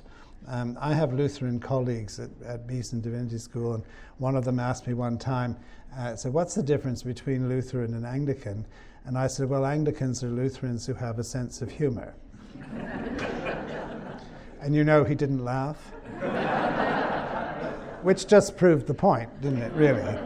Um, 0.50 0.78
I 0.80 0.94
have 0.94 1.14
Lutheran 1.14 1.60
colleagues 1.60 2.20
at, 2.20 2.30
at 2.46 2.68
Beeson 2.68 3.02
Divinity 3.02 3.38
School, 3.38 3.74
and 3.74 3.84
one 4.18 4.36
of 4.36 4.46
them 4.46 4.60
asked 4.60 4.88
me 4.88 4.94
one 4.94 5.18
time, 5.18 5.58
uh, 5.98 6.16
so 6.16 6.30
what's 6.30 6.56
the 6.56 6.64
difference 6.64 7.04
between 7.04 7.50
Lutheran 7.50 7.94
and 7.94 8.06
Anglican? 8.06 8.66
And 9.06 9.18
I 9.18 9.28
said, 9.28 9.50
well, 9.50 9.66
Anglicans 9.66 10.24
are 10.24 10.30
Lutherans 10.30 10.86
who 10.86 10.94
have 10.94 11.20
a 11.20 11.24
sense 11.24 11.62
of 11.62 11.70
humor. 11.70 12.14
and 14.62 14.74
you 14.74 14.86
know 14.86 15.04
he 15.04 15.16
didn't 15.16 15.44
laugh. 15.44 15.78
Which 18.04 18.28
just 18.28 18.56
proved 18.56 18.88
the 18.88 18.94
point, 18.94 19.30
didn't 19.42 19.62
it, 19.62 19.74
really? 19.74 20.18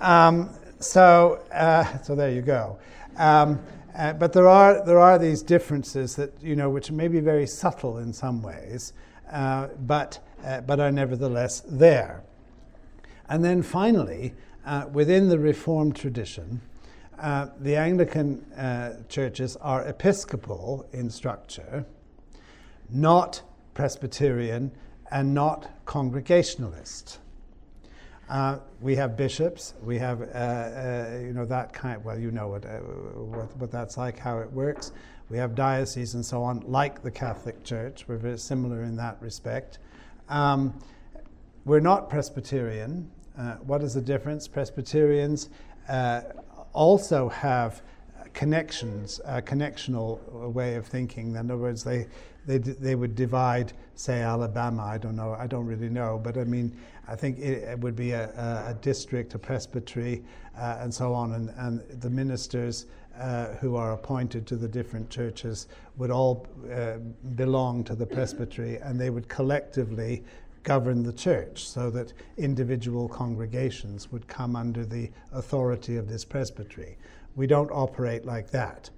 Um, 0.00 0.50
so, 0.78 1.44
uh, 1.52 1.98
so 1.98 2.14
there 2.14 2.30
you 2.30 2.40
go. 2.40 2.78
Um, 3.16 3.60
uh, 3.94 4.12
but 4.14 4.32
there 4.32 4.48
are, 4.48 4.84
there 4.84 4.98
are 4.98 5.18
these 5.18 5.42
differences 5.42 6.16
that, 6.16 6.32
you 6.42 6.56
know, 6.56 6.70
which 6.70 6.90
may 6.90 7.08
be 7.08 7.20
very 7.20 7.46
subtle 7.46 7.98
in 7.98 8.12
some 8.12 8.42
ways, 8.42 8.92
but, 9.30 10.18
uh, 10.44 10.60
but 10.60 10.80
are 10.80 10.92
nevertheless 10.92 11.62
there. 11.66 12.22
And 13.28 13.44
then 13.44 13.62
finally, 13.62 14.34
uh, 14.64 14.86
within 14.92 15.28
the 15.28 15.38
Reformed 15.38 15.96
tradition, 15.96 16.60
uh, 17.18 17.48
the 17.60 17.76
Anglican 17.76 18.44
uh, 18.52 19.02
churches 19.08 19.56
are 19.56 19.82
episcopal 19.86 20.86
in 20.92 21.08
structure, 21.10 21.86
not 22.90 23.42
Presbyterian, 23.74 24.70
and 25.10 25.34
not 25.34 25.70
Congregationalist. 25.86 27.18
Uh, 28.28 28.58
we 28.80 28.96
have 28.96 29.16
bishops. 29.16 29.74
We 29.82 29.98
have, 29.98 30.20
uh, 30.20 30.24
uh, 30.24 31.18
you 31.22 31.32
know, 31.32 31.44
that 31.44 31.72
kind. 31.72 32.04
Well, 32.04 32.18
you 32.18 32.32
know 32.32 32.48
what, 32.48 32.66
uh, 32.66 32.78
what, 32.78 33.56
what 33.56 33.70
that's 33.70 33.96
like, 33.96 34.18
how 34.18 34.40
it 34.40 34.52
works. 34.52 34.92
We 35.28 35.38
have 35.38 35.54
dioceses 35.54 36.14
and 36.14 36.24
so 36.24 36.42
on, 36.42 36.60
like 36.66 37.02
the 37.02 37.10
Catholic 37.10 37.64
Church. 37.64 38.04
We're 38.06 38.16
very 38.16 38.38
similar 38.38 38.82
in 38.82 38.96
that 38.96 39.16
respect. 39.20 39.78
Um, 40.28 40.78
we're 41.64 41.80
not 41.80 42.08
Presbyterian. 42.08 43.10
Uh, 43.36 43.56
what 43.56 43.82
is 43.82 43.94
the 43.94 44.00
difference? 44.00 44.46
Presbyterians 44.46 45.48
uh, 45.88 46.22
also 46.72 47.28
have 47.28 47.82
connections, 48.34 49.20
a 49.24 49.42
connectional 49.42 50.20
way 50.52 50.76
of 50.76 50.86
thinking. 50.86 51.30
In 51.30 51.36
other 51.36 51.56
words, 51.56 51.82
they, 51.82 52.06
they, 52.46 52.58
they 52.58 52.94
would 52.94 53.14
divide, 53.16 53.72
say, 53.94 54.20
Alabama. 54.20 54.84
I 54.84 54.98
don't 54.98 55.16
know, 55.16 55.32
I 55.32 55.46
don't 55.46 55.66
really 55.66 55.88
know, 55.88 56.20
but 56.22 56.38
I 56.38 56.44
mean, 56.44 56.76
I 57.08 57.14
think 57.14 57.38
it, 57.38 57.78
would 57.78 57.94
be 57.94 58.12
a, 58.12 58.30
a, 58.68 58.74
district, 58.74 59.34
a 59.34 59.38
presbytery, 59.38 60.24
uh, 60.58 60.78
and 60.80 60.92
so 60.92 61.14
on, 61.14 61.32
and, 61.34 61.50
and 61.56 62.00
the 62.00 62.10
ministers 62.10 62.86
uh, 63.18 63.54
who 63.60 63.76
are 63.76 63.92
appointed 63.92 64.46
to 64.46 64.56
the 64.56 64.68
different 64.68 65.08
churches 65.08 65.68
would 65.96 66.10
all 66.10 66.46
uh, 66.72 66.98
belong 67.34 67.82
to 67.84 67.94
the 67.94 68.04
presbytery 68.04 68.76
and 68.78 69.00
they 69.00 69.08
would 69.08 69.28
collectively 69.28 70.22
govern 70.64 71.02
the 71.02 71.12
church 71.12 71.66
so 71.66 71.90
that 71.90 72.12
individual 72.36 73.08
congregations 73.08 74.10
would 74.12 74.26
come 74.26 74.56
under 74.56 74.84
the 74.84 75.08
authority 75.32 75.96
of 75.96 76.08
this 76.08 76.24
presbytery. 76.24 76.98
We 77.36 77.46
don't 77.46 77.70
operate 77.70 78.26
like 78.26 78.50
that. 78.50 78.90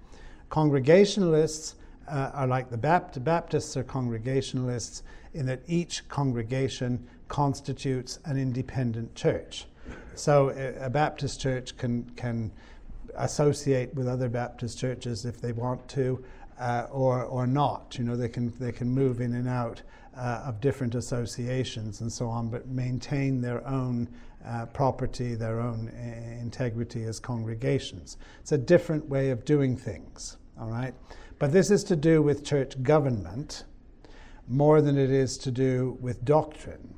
Congregationalists 0.49 1.75
uh, 2.09 2.31
are 2.33 2.47
like 2.47 2.69
the 2.69 2.77
Bapt- 2.77 3.23
Baptists 3.23 3.77
are 3.77 3.83
congregationalists 3.83 5.03
in 5.33 5.45
that 5.45 5.61
each 5.67 6.07
congregation 6.07 7.07
constitutes 7.27 8.19
an 8.25 8.37
independent 8.37 9.13
church. 9.15 9.65
So 10.15 10.49
a, 10.49 10.89
Baptist 10.89 11.39
church 11.39 11.77
can, 11.77 12.03
can 12.15 12.51
associate 13.15 13.93
with 13.95 14.07
other 14.07 14.27
Baptist 14.27 14.77
churches 14.77 15.25
if 15.25 15.39
they 15.39 15.51
want 15.51 15.87
to, 15.89 16.23
uh, 16.59 16.87
or 16.91 17.23
or 17.23 17.47
not. 17.47 17.97
You 17.97 18.03
know, 18.03 18.15
they 18.15 18.29
can 18.29 18.53
they 18.59 18.71
can 18.71 18.89
move 18.89 19.21
in 19.21 19.33
and 19.33 19.47
out 19.47 19.81
uh, 20.17 20.43
of 20.45 20.59
different 20.59 20.95
associations 20.95 22.01
and 22.01 22.11
so 22.11 22.27
on, 22.27 22.49
but 22.49 22.67
maintain 22.67 23.41
their 23.41 23.65
own 23.67 24.09
uh, 24.45 24.65
property, 24.67 25.35
their 25.35 25.59
own 25.59 25.89
uh, 25.89 26.41
integrity 26.41 27.03
as 27.03 27.19
congregations. 27.19 28.17
It's 28.41 28.51
a 28.51 28.57
different 28.57 29.07
way 29.07 29.29
of 29.29 29.45
doing 29.45 29.77
things. 29.77 30.37
All 30.59 30.69
right, 30.69 30.93
but 31.39 31.53
this 31.53 31.71
is 31.71 31.85
to 31.85 31.95
do 31.95 32.21
with 32.21 32.43
church 32.43 32.81
government 32.83 33.63
more 34.49 34.81
than 34.81 34.97
it 34.97 35.11
is 35.11 35.37
to 35.37 35.51
do 35.51 35.97
with 36.01 36.25
doctrine. 36.25 36.95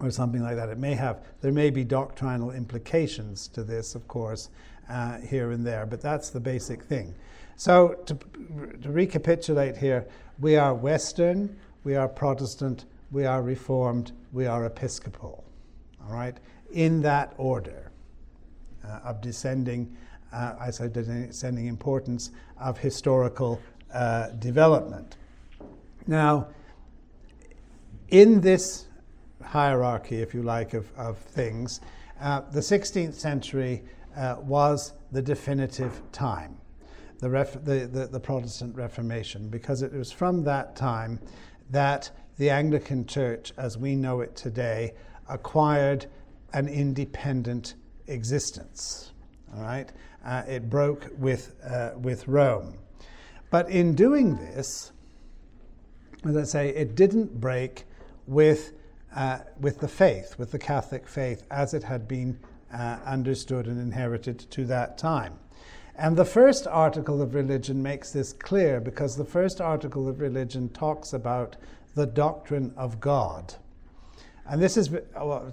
or 0.00 0.10
something 0.10 0.42
like 0.42 0.54
that. 0.54 0.68
It 0.68 0.78
may 0.78 0.94
have, 0.94 1.24
there 1.40 1.50
may 1.50 1.70
be 1.70 1.82
doctrinal 1.82 2.52
implications 2.52 3.48
to 3.48 3.64
this, 3.64 3.94
of 3.96 4.06
course, 4.06 4.48
uh, 4.88 5.18
here 5.18 5.50
and 5.50 5.66
there, 5.66 5.86
but 5.86 6.00
that's 6.00 6.30
the 6.30 6.40
basic 6.40 6.82
thing. 6.82 7.14
So, 7.56 7.96
to, 8.06 8.14
to 8.82 8.90
recapitulate 8.90 9.76
here, 9.76 10.06
we 10.38 10.56
are 10.56 10.72
Western, 10.72 11.56
we 11.82 11.96
are 11.96 12.08
Protestant, 12.08 12.84
we 13.10 13.26
are 13.26 13.42
Reformed, 13.42 14.12
we 14.32 14.46
are 14.46 14.66
Episcopal. 14.66 15.44
All 16.06 16.12
right? 16.12 16.36
In 16.70 17.02
that 17.02 17.34
order 17.36 17.90
uh, 18.86 19.00
of 19.04 19.20
descending, 19.20 19.96
uh, 20.32 20.54
I 20.60 20.70
said, 20.70 20.92
descending 20.92 21.66
importance 21.66 22.30
of 22.60 22.78
historical 22.78 23.60
uh, 23.92 24.28
development. 24.38 25.16
Now, 26.06 26.46
in 28.10 28.40
this 28.40 28.86
hierarchy, 29.42 30.22
if 30.22 30.34
you 30.34 30.42
like, 30.42 30.74
of, 30.74 30.90
of 30.96 31.18
things, 31.18 31.80
uh, 32.20 32.40
the 32.52 32.60
16th 32.60 33.14
century 33.14 33.82
uh, 34.16 34.36
was 34.40 34.92
the 35.12 35.22
definitive 35.22 36.00
time, 36.12 36.56
the, 37.20 37.28
ref- 37.28 37.64
the, 37.64 37.88
the, 37.92 38.06
the, 38.06 38.20
Protestant 38.20 38.74
Reformation, 38.74 39.48
because 39.48 39.82
it 39.82 39.92
was 39.92 40.10
from 40.10 40.42
that 40.44 40.74
time 40.74 41.20
that 41.70 42.10
the 42.38 42.50
Anglican 42.50 43.06
Church, 43.06 43.52
as 43.56 43.78
we 43.78 43.94
know 43.94 44.20
it 44.20 44.34
today, 44.34 44.94
acquired 45.28 46.06
an 46.54 46.66
independent 46.68 47.74
existence. 48.06 49.12
All 49.54 49.62
right? 49.62 49.90
Uh, 50.24 50.42
it 50.48 50.68
broke 50.68 51.10
with, 51.18 51.54
uh, 51.64 51.90
with 51.96 52.26
Rome. 52.26 52.74
But 53.50 53.70
in 53.70 53.94
doing 53.94 54.36
this, 54.36 54.92
as 56.24 56.36
I 56.36 56.42
say, 56.44 56.68
it 56.70 56.94
didn't 56.94 57.40
break 57.40 57.84
with 58.28 58.72
uh, 59.16 59.38
with 59.58 59.80
the 59.80 59.88
faith, 59.88 60.38
with 60.38 60.52
the 60.52 60.58
Catholic 60.58 61.08
faith 61.08 61.42
as 61.50 61.72
it 61.74 61.82
had 61.82 62.06
been 62.06 62.38
uh, 62.72 62.98
understood 63.06 63.66
and 63.66 63.80
inherited 63.80 64.38
to 64.50 64.66
that 64.66 64.98
time. 64.98 65.38
And 65.96 66.16
the 66.16 66.24
first 66.24 66.66
article 66.66 67.22
of 67.22 67.34
religion 67.34 67.82
makes 67.82 68.12
this 68.12 68.32
clear 68.32 68.80
because 68.80 69.16
the 69.16 69.24
first 69.24 69.60
article 69.60 70.08
of 70.08 70.20
religion 70.20 70.68
talks 70.68 71.12
about 71.12 71.56
the 71.94 72.06
doctrine 72.06 72.72
of 72.76 73.00
God. 73.00 73.54
And 74.46 74.62
this 74.62 74.76
is, 74.76 74.90
well, 74.90 75.52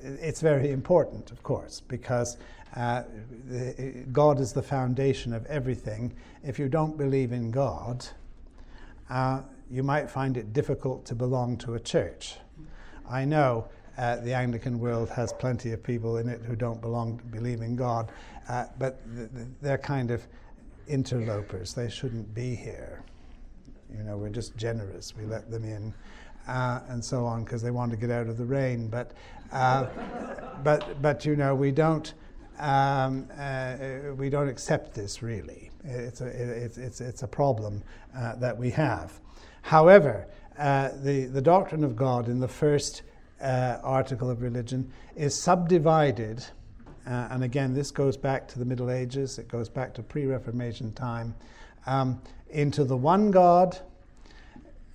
it's 0.00 0.40
very 0.40 0.70
important, 0.70 1.30
of 1.30 1.42
course, 1.42 1.80
because 1.80 2.38
uh, 2.76 3.02
God 4.10 4.40
is 4.40 4.52
the 4.52 4.62
foundation 4.62 5.32
of 5.32 5.44
everything. 5.46 6.14
If 6.42 6.58
you 6.58 6.68
don't 6.68 6.96
believe 6.96 7.32
in 7.32 7.50
God, 7.50 8.06
uh, 9.10 9.42
you 9.70 9.82
might 9.82 10.10
find 10.10 10.36
it 10.36 10.52
difficult 10.52 11.04
to 11.06 11.14
belong 11.14 11.56
to 11.58 11.74
a 11.74 11.80
church. 11.80 12.36
I 13.08 13.24
know 13.24 13.68
uh, 13.96 14.16
the 14.16 14.32
Anglican 14.32 14.78
world 14.78 15.10
has 15.10 15.32
plenty 15.32 15.72
of 15.72 15.82
people 15.82 16.18
in 16.18 16.28
it 16.28 16.40
who 16.42 16.54
don't 16.54 16.80
belong, 16.80 17.20
believe 17.30 17.60
in 17.60 17.76
God, 17.76 18.10
uh, 18.48 18.66
but 18.78 19.00
th- 19.14 19.28
th- 19.34 19.46
they're 19.60 19.78
kind 19.78 20.10
of 20.10 20.26
interlopers. 20.86 21.74
They 21.74 21.90
shouldn't 21.90 22.32
be 22.34 22.54
here. 22.54 23.02
You 23.94 24.04
know, 24.04 24.16
we're 24.16 24.30
just 24.30 24.56
generous. 24.56 25.16
We 25.16 25.24
let 25.24 25.50
them 25.50 25.64
in, 25.64 25.92
uh, 26.46 26.80
and 26.88 27.04
so 27.04 27.24
on, 27.24 27.44
because 27.44 27.60
they 27.60 27.70
want 27.70 27.90
to 27.90 27.96
get 27.96 28.10
out 28.10 28.28
of 28.28 28.38
the 28.38 28.44
rain. 28.44 28.88
But, 28.88 29.12
uh, 29.52 29.86
but, 30.64 31.02
but 31.02 31.24
you 31.24 31.36
know, 31.36 31.54
we 31.54 31.72
don't. 31.72 32.12
Um, 32.58 33.28
uh, 33.38 33.76
we 34.16 34.30
don't 34.30 34.48
accept 34.48 34.92
this 34.92 35.22
really. 35.22 35.70
It's 35.84 36.20
a, 36.20 36.26
it's, 36.26 36.76
it's, 36.76 37.00
it's 37.00 37.22
a 37.22 37.28
problem 37.28 37.84
uh, 38.16 38.34
that 38.36 38.58
we 38.58 38.68
have. 38.70 39.20
However, 39.62 40.26
uh, 40.58 40.90
the, 41.02 41.26
the 41.26 41.42
doctrine 41.42 41.84
of 41.84 41.96
God 41.96 42.28
in 42.28 42.40
the 42.40 42.48
first 42.48 43.02
uh, 43.40 43.78
article 43.82 44.30
of 44.30 44.42
religion 44.42 44.90
is 45.16 45.34
subdivided, 45.34 46.44
uh, 47.06 47.28
and 47.30 47.44
again, 47.44 47.74
this 47.74 47.90
goes 47.90 48.16
back 48.16 48.48
to 48.48 48.58
the 48.58 48.64
Middle 48.64 48.90
Ages, 48.90 49.38
it 49.38 49.48
goes 49.48 49.68
back 49.68 49.94
to 49.94 50.02
pre 50.02 50.26
Reformation 50.26 50.92
time, 50.92 51.34
um, 51.86 52.20
into 52.50 52.84
the 52.84 52.96
one 52.96 53.30
God 53.30 53.78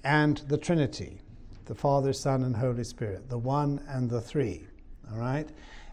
and 0.04 0.38
the 0.47 0.58
Trinity 0.58 1.19
the 1.65 1.76
Father, 1.76 2.13
Son, 2.13 2.43
and 2.43 2.56
Holy 2.56 2.84
Spirit, 2.84 3.30
the 3.30 3.38
one 3.38 3.82
and 3.88 4.10
the 4.10 4.21
three. 4.21 4.67
All 5.12 5.17
right? 5.17 5.47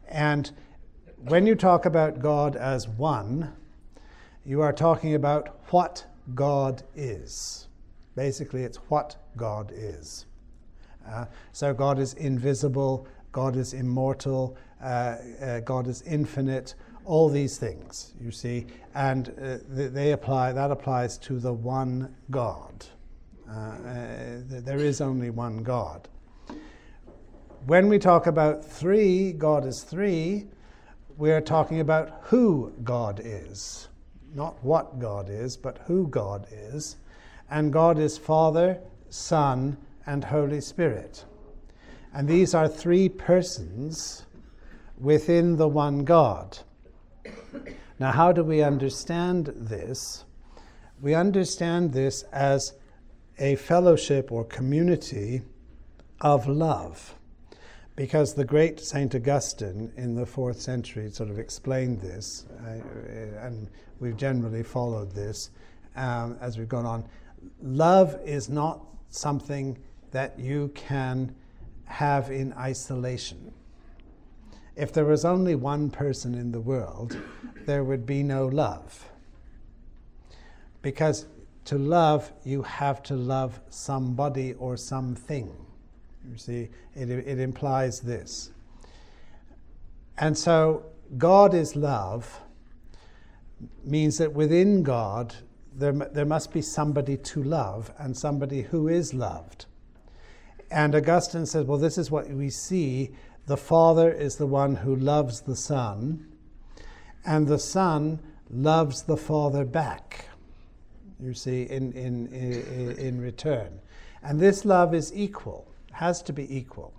And 0.09 0.51
when 1.17 1.47
you 1.47 1.55
talk 1.55 1.87
about 1.87 2.21
God 2.21 2.57
as 2.57 2.89
one, 2.89 3.53
you 4.45 4.63
are 4.63 4.73
talking 4.73 5.15
about 5.15 5.61
what 5.69 6.05
God 6.35 6.83
is. 6.97 7.69
Basically, 8.21 8.65
it's 8.65 8.77
what 8.91 9.17
God 9.39 9.73
is. 9.75 10.27
Uh, 11.09 11.25
so 11.53 11.73
God 11.73 11.99
is 11.99 12.13
invisible, 12.13 13.09
God 13.33 13.57
is 13.57 13.73
immortal, 13.73 14.59
uh, 14.83 15.17
uh, 15.41 15.61
God 15.61 15.87
is 15.87 16.03
infinite, 16.03 16.75
all 17.07 17.31
these 17.31 17.57
things, 17.57 18.13
you 18.21 18.31
see, 18.31 18.67
and 18.95 19.31
uh, 19.41 19.57
they 19.71 20.13
apply, 20.13 20.53
that 20.53 20.71
applies 20.71 21.17
to 21.17 21.39
the 21.39 21.51
one 21.51 22.15
God. 22.31 22.85
Uh, 23.49 23.55
uh, 23.55 23.77
there 24.45 24.81
is 24.81 25.01
only 25.01 25.31
one 25.31 25.63
God. 25.63 26.07
When 27.65 27.89
we 27.89 27.99
talk 27.99 28.27
about 28.27 28.63
three, 28.63 29.33
God 29.33 29.65
is 29.65 29.83
three, 29.83 30.45
we 31.17 31.33
are 31.33 31.41
talking 31.41 31.81
about 31.81 32.21
who 32.25 32.75
God 32.85 33.23
is. 33.25 33.89
Not 34.35 34.63
what 34.63 34.99
God 34.99 35.31
is, 35.31 35.57
but 35.57 35.79
who 35.87 36.07
God 36.07 36.47
is 36.53 36.97
and 37.51 37.73
God 37.73 37.99
is 37.99 38.17
Father, 38.17 38.79
Son, 39.09 39.77
and 40.07 40.25
Holy 40.25 40.61
Spirit. 40.61 41.25
And 42.15 42.29
these 42.29 42.55
are 42.55 42.69
three 42.69 43.09
persons 43.09 44.25
within 44.99 45.57
the 45.57 45.69
one 45.69 46.05
God. 46.05 46.59
Now, 47.99 48.13
how 48.13 48.33
do 48.33 48.43
we 48.43 48.63
understand 48.63 49.53
this? 49.55 50.25
We 51.01 51.15
understand 51.15 51.93
this 51.93 52.23
as 52.33 52.75
a 53.39 53.57
fellowship 53.57 54.31
or 54.31 54.45
community 54.45 55.43
of 56.21 56.47
love. 56.47 57.15
Because 57.97 58.35
the 58.35 58.45
great 58.45 58.81
St. 58.81 59.15
Augustine 59.15 59.93
in 59.97 60.15
the 60.15 60.25
fourth 60.25 60.61
century 60.61 61.11
sort 61.11 61.31
of 61.31 61.39
explained 61.39 62.01
this, 62.01 62.47
uh, 62.65 62.81
and 63.47 63.69
we've 63.99 64.17
generally 64.17 64.63
followed 64.63 65.13
this 65.13 65.51
um, 65.97 66.39
as 66.41 66.57
we've 66.57 66.69
gone 66.69 66.87
on 66.87 67.05
love 67.63 68.19
is 68.25 68.49
not 68.49 68.81
something 69.11 69.79
that 70.11 70.39
you 70.39 70.71
can 70.75 71.35
have 71.85 72.31
in 72.31 72.53
isolation. 72.55 73.53
If 74.77 74.93
there 74.93 75.05
was 75.05 75.25
only 75.25 75.55
one 75.55 75.91
person 75.91 76.35
in 76.35 76.53
the 76.53 76.61
world, 76.61 77.17
there 77.67 77.85
would 77.85 78.07
be 78.07 78.23
no 78.23 78.47
love. 78.47 79.09
Because 80.83 81.27
to 81.67 81.77
love, 81.77 82.33
you 82.45 82.63
have 82.63 83.03
to 83.05 83.15
love 83.15 83.61
somebody 83.69 84.55
or 84.55 84.77
something. 84.77 85.55
You 86.31 86.37
see, 86.39 86.69
it, 86.95 87.11
it 87.11 87.39
implies 87.39 88.01
this. 88.01 88.51
And 90.19 90.37
so, 90.37 90.85
God 91.19 91.55
is 91.55 91.77
love 91.77 92.41
means 93.85 94.19
that 94.19 94.33
within 94.33 94.83
God, 94.83 95.35
there, 95.75 95.93
there 95.93 96.25
must 96.25 96.53
be 96.53 96.63
somebody 96.63 97.17
to 97.17 97.43
love 97.43 97.93
and 97.99 98.17
somebody 98.17 98.63
who 98.63 98.89
is 98.89 99.15
loved. 99.15 99.67
And 100.71 100.95
Augustine 100.95 101.47
says, 101.47 101.65
well, 101.65 101.79
this 101.79 101.99
is 101.99 102.11
what 102.11 102.29
we 102.29 102.51
see. 102.51 103.11
The 103.47 103.57
Father 103.57 104.13
is 104.13 104.37
the 104.37 104.47
one 104.47 104.77
who 104.77 104.95
loves 104.95 105.41
the 105.41 105.57
Son, 105.57 106.27
and 107.25 107.49
the 107.49 107.59
Son 107.59 108.21
loves 108.51 109.03
the 109.03 109.17
Father 109.17 109.65
back, 109.65 110.27
you 111.19 111.35
see, 111.35 111.63
in, 111.63 111.93
in, 111.93 112.29
in, 112.29 112.97
in 112.99 113.21
return. 113.21 113.81
And 114.23 114.39
this 114.39 114.65
love 114.65 114.95
is 114.95 115.13
equal, 115.15 115.67
has 115.93 116.23
to 116.23 116.33
be 116.33 116.57
equal. 116.57 116.93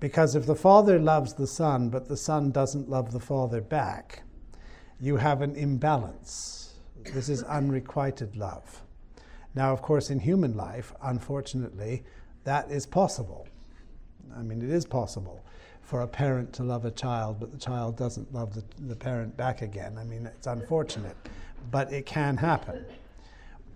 Because 0.00 0.34
if 0.34 0.44
the 0.44 0.56
Father 0.56 0.98
loves 0.98 1.34
the 1.34 1.46
Son, 1.46 1.88
but 1.88 2.08
the 2.08 2.16
Son 2.16 2.50
doesn't 2.50 2.90
love 2.90 3.12
the 3.12 3.20
Father 3.20 3.62
back, 3.62 4.22
you 5.00 5.16
have 5.16 5.40
an 5.40 5.56
imbalance 5.56 6.63
this 7.12 7.28
is 7.28 7.42
unrequited 7.42 8.36
love. 8.36 8.82
Now, 9.54 9.72
of 9.72 9.82
course, 9.82 10.10
in 10.10 10.18
human 10.18 10.56
life, 10.56 10.92
unfortunately, 11.02 12.02
that 12.44 12.70
is 12.70 12.86
possible. 12.86 13.46
I 14.36 14.42
mean, 14.42 14.62
it 14.62 14.70
is 14.70 14.84
possible 14.84 15.44
for 15.82 16.00
a 16.00 16.08
parent 16.08 16.52
to 16.54 16.62
love 16.62 16.84
a 16.84 16.90
child, 16.90 17.38
but 17.38 17.52
the 17.52 17.58
child 17.58 17.96
doesn't 17.96 18.32
love 18.32 18.54
the, 18.54 18.64
the 18.88 18.96
parent 18.96 19.36
back 19.36 19.62
again. 19.62 19.96
I 19.98 20.04
mean, 20.04 20.26
it's 20.26 20.46
unfortunate, 20.46 21.16
but 21.70 21.92
it 21.92 22.06
can 22.06 22.36
happen. 22.36 22.84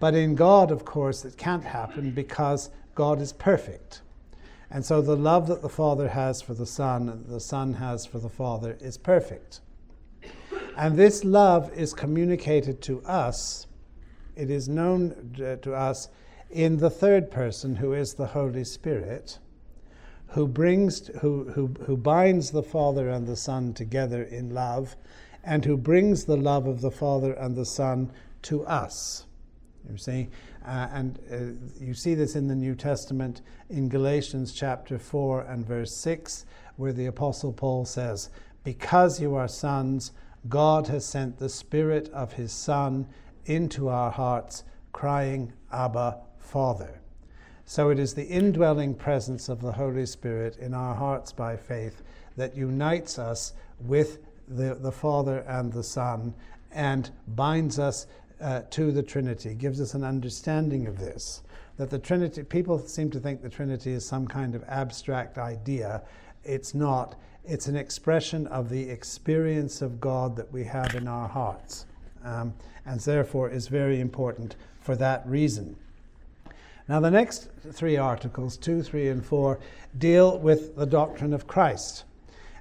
But 0.01 0.14
in 0.14 0.35
God, 0.35 0.71
of 0.71 0.85
course, 0.85 1.25
it 1.25 1.37
can't 1.37 1.64
happen 1.64 2.11
because 2.12 2.71
God 2.95 3.21
is 3.21 3.33
perfect. 3.33 4.03
And 4.71 4.85
so 4.85 5.01
the 5.01 5.17
love 5.17 5.47
that 5.49 5.62
the 5.62 5.69
Father 5.69 6.09
has 6.09 6.43
for 6.43 6.55
the 6.55 6.67
Son 6.67 7.09
and 7.09 7.27
the 7.27 7.41
Son 7.41 7.75
has 7.75 8.05
for 8.07 8.19
the 8.19 8.29
Father 8.29 8.77
is 8.81 8.99
perfect. 8.99 9.61
And 10.79 10.97
this 10.97 11.25
love 11.25 11.73
is 11.77 11.93
communicated 11.93 12.81
to 12.83 13.03
us, 13.03 13.67
it 14.37 14.49
is 14.49 14.69
known 14.69 15.33
to 15.62 15.75
us 15.75 16.09
in 16.51 16.77
the 16.77 16.88
third 16.88 17.33
person, 17.33 17.75
who 17.75 17.95
is 17.95 18.14
the 18.14 18.29
Holy 18.29 18.62
Spirit, 18.62 19.41
who 20.29 20.47
brings 20.47 21.09
who, 21.21 21.51
who, 21.51 21.75
who 21.85 21.97
binds 21.97 22.53
the 22.53 22.62
Father 22.62 23.09
and 23.09 23.27
the 23.27 23.35
Son 23.35 23.75
together 23.75 24.23
in 24.23 24.55
love, 24.55 24.95
and 25.43 25.64
who 25.64 25.77
brings 25.77 26.27
the 26.27 26.37
love 26.37 26.69
of 26.69 26.81
the 26.81 26.93
Father 26.93 27.33
and 27.33 27.57
the 27.57 27.67
Son 27.67 28.12
to 28.43 28.64
us. 28.64 29.27
You 29.91 29.97
see, 29.97 30.29
uh, 30.64 30.88
and 30.93 31.19
uh, 31.33 31.85
you 31.85 31.93
see 31.93 32.14
this 32.14 32.37
in 32.37 32.47
the 32.47 32.55
New 32.55 32.77
Testament 32.77 33.43
in 33.69 33.88
Galatians 33.88 34.53
chapter 34.53 34.97
four 34.97 35.41
and 35.41 35.67
verse 35.67 35.93
six, 35.93 36.47
where 36.77 36.93
the 36.93 37.07
Apostle 37.07 37.53
Paul 37.53 37.85
says, 37.85 38.31
"Because 38.62 39.21
you 39.21 39.35
are 39.35 39.49
sons, 39.49 40.12
God 40.48 40.87
has 40.88 41.05
sent 41.05 41.38
the 41.38 41.48
Spirit 41.48 42.09
of 42.11 42.35
His 42.35 42.53
Son 42.53 43.07
into 43.46 43.88
our 43.88 44.11
hearts, 44.11 44.64
crying, 44.92 45.53
Abba, 45.72 46.18
Father." 46.38 47.01
So 47.64 47.90
it 47.90 47.98
is 47.98 48.14
the 48.14 48.27
indwelling 48.27 48.94
presence 48.94 49.48
of 49.48 49.61
the 49.61 49.72
Holy 49.72 50.07
Spirit 50.07 50.57
in 50.57 50.72
our 50.72 50.94
hearts 50.94 51.33
by 51.33 51.57
faith 51.57 52.03
that 52.37 52.57
unites 52.57 53.18
us 53.18 53.53
with 53.81 54.20
the, 54.48 54.74
the 54.81 54.92
Father 54.92 55.40
and 55.40 55.72
the 55.72 55.83
Son 55.83 56.33
and 56.72 57.11
binds 57.29 57.79
us 57.79 58.07
uh, 58.40 58.62
to 58.70 58.92
the 58.92 59.03
Trinity, 59.03 59.55
gives 59.55 59.81
us 59.81 59.94
an 59.94 60.05
understanding 60.05 60.87
of 60.87 60.98
this. 60.98 61.42
That 61.77 61.90
the 61.90 61.98
Trinity, 61.98 62.42
people 62.42 62.79
seem 62.79 63.11
to 63.11 63.20
think 63.20 63.42
the 63.42 63.48
Trinity 63.48 63.92
is 63.92 64.07
some 64.07 64.27
kind 64.27 64.55
of 64.55 64.64
abstract 64.68 65.38
idea. 65.38 66.03
It's 66.44 66.74
not. 66.74 67.16
It's 67.44 67.66
an 67.66 67.77
expression 67.77 68.46
of 68.48 68.68
the 68.68 68.88
experience 68.90 69.83
of 69.83 70.01
God 70.01 70.37
that 70.37 70.53
we 70.53 70.64
have 70.64 70.94
in 70.94 71.09
our 71.09 71.29
hearts, 71.29 71.87
um, 72.24 72.55
and 72.85 73.01
therefore 73.01 73.51
is 73.51 73.68
very 73.68 74.01
important 74.01 74.57
for 74.81 74.96
that 74.96 75.27
reason. 75.27 75.77
Now, 76.88 77.01
the 77.01 77.11
next 77.11 77.48
three 77.72 77.98
articles, 77.98 78.57
2, 78.57 78.83
3, 78.83 79.09
and 79.09 79.24
4, 79.24 79.59
deal 79.98 80.38
with 80.38 80.74
the 80.77 80.87
doctrine 80.87 81.35
of 81.35 81.46
Christ. 81.46 82.05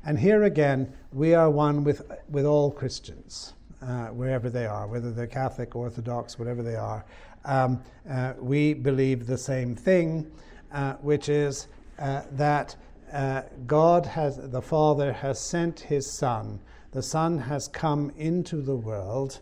And 0.06 0.20
here 0.20 0.44
again, 0.44 0.94
we 1.14 1.34
are 1.34 1.50
one 1.50 1.84
with, 1.84 2.02
with 2.30 2.46
all 2.46 2.72
Christians, 2.72 3.54
uh, 3.82 4.08
wherever 4.08 4.50
they 4.50 4.66
are, 4.66 4.88
whether 4.88 5.12
they're 5.12 5.28
Catholic, 5.28 5.76
Orthodox, 5.76 6.38
whatever 6.38 6.62
they 6.62 6.76
are. 6.76 7.06
Um, 7.46 7.82
uh, 8.10 8.34
we 8.38 8.74
believe 8.74 9.28
the 9.28 9.38
same 9.38 9.76
thing, 9.76 10.30
uh, 10.74 10.94
which 10.96 11.30
is 11.30 11.68
uh, 12.00 12.24
that 12.34 12.76
uh, 13.12 13.44
God 13.66 14.06
has, 14.06 14.38
the 14.38 14.62
Father 14.62 15.14
has 15.14 15.40
sent 15.40 15.80
his 15.80 16.10
Son. 16.10 16.60
The 16.92 17.02
Son 17.02 17.38
has 17.40 17.68
come 17.68 18.12
into 18.18 18.62
the 18.62 18.76
world 18.76 19.40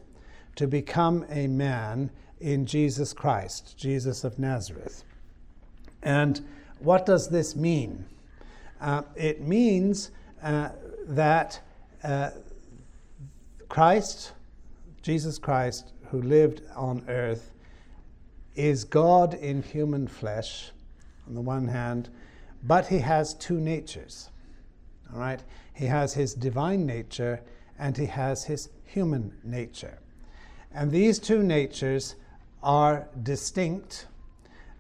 to 0.56 0.68
become 0.68 1.26
a 1.30 1.48
man 1.48 2.12
in 2.40 2.66
Jesus 2.66 3.14
Christ, 3.14 3.78
Jesus 3.78 4.24
of 4.24 4.38
Nazareth. 4.40 5.04
And 6.04 6.46
what 6.80 7.06
does 7.06 7.30
this 7.30 7.56
mean? 7.56 8.06
Uh, 8.80 9.04
it 9.16 9.42
means 9.42 10.12
uh, 10.44 10.70
that 11.08 11.60
uh, 12.04 12.32
Christ, 13.70 14.34
Jesus 15.02 15.38
Christ, 15.40 15.94
who 16.10 16.22
lived 16.22 16.62
on 16.76 17.04
earth, 17.08 17.52
is 18.56 18.84
God 18.84 19.34
in 19.34 19.64
human 19.64 20.08
flesh, 20.08 20.72
on 21.28 21.34
the 21.34 21.42
one 21.42 21.68
hand, 21.68 22.10
but 22.68 22.88
he 22.88 23.00
has 23.00 23.34
two 23.34 23.60
natures. 23.60 24.30
All 25.14 25.20
right? 25.20 25.44
He 25.74 25.86
has 25.86 26.14
his 26.14 26.34
divine 26.34 26.86
nature 26.86 27.42
and 27.78 27.96
he 27.96 28.06
has 28.06 28.46
his 28.46 28.70
human 28.84 29.34
nature. 29.44 30.00
And 30.74 30.92
these 30.92 31.20
two 31.20 31.44
natures 31.44 32.16
are 32.64 33.08
distinct. 33.24 34.08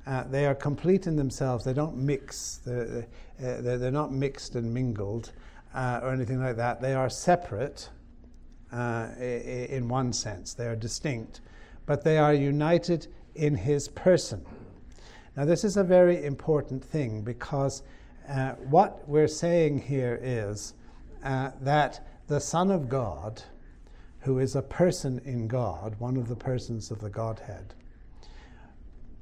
Uh, 0.07 0.23
they 0.23 0.45
are 0.45 0.55
complete 0.55 1.07
in 1.07 1.15
themselves. 1.15 1.63
They 1.63 1.73
don't 1.73 1.97
mix. 1.97 2.61
They're, 2.65 3.05
they're, 3.37 3.91
not 3.91 4.11
mixed 4.11 4.55
and 4.55 4.73
mingled 4.73 5.31
uh, 5.73 5.99
or 6.01 6.11
anything 6.11 6.41
like 6.41 6.55
that. 6.57 6.81
They 6.81 6.93
are 6.93 7.09
separate 7.09 7.89
uh, 8.71 9.09
in 9.19 9.87
one 9.87 10.11
sense. 10.13 10.53
They 10.53 10.67
are 10.67 10.75
distinct, 10.75 11.41
but 11.85 12.03
they 12.03 12.17
are 12.17 12.33
united 12.33 13.07
in 13.35 13.55
his 13.55 13.87
person. 13.87 14.45
Now, 15.35 15.45
this 15.45 15.63
is 15.63 15.77
a 15.77 15.83
very 15.83 16.23
important 16.23 16.83
thing 16.83 17.21
because 17.21 17.83
uh, 18.29 18.51
what 18.69 19.07
we're 19.07 19.27
saying 19.27 19.79
here 19.79 20.19
is 20.21 20.73
uh, 21.23 21.51
that 21.61 22.07
the 22.27 22.39
Son 22.39 22.71
of 22.71 22.87
God 22.89 23.43
who 24.25 24.39
is 24.39 24.55
a 24.55 24.61
person 24.61 25.21
in 25.23 25.47
God, 25.47 25.95
one 25.99 26.17
of 26.17 26.27
the 26.27 26.35
persons 26.35 26.89
of 26.89 26.99
the 26.99 27.11
Godhead, 27.11 27.75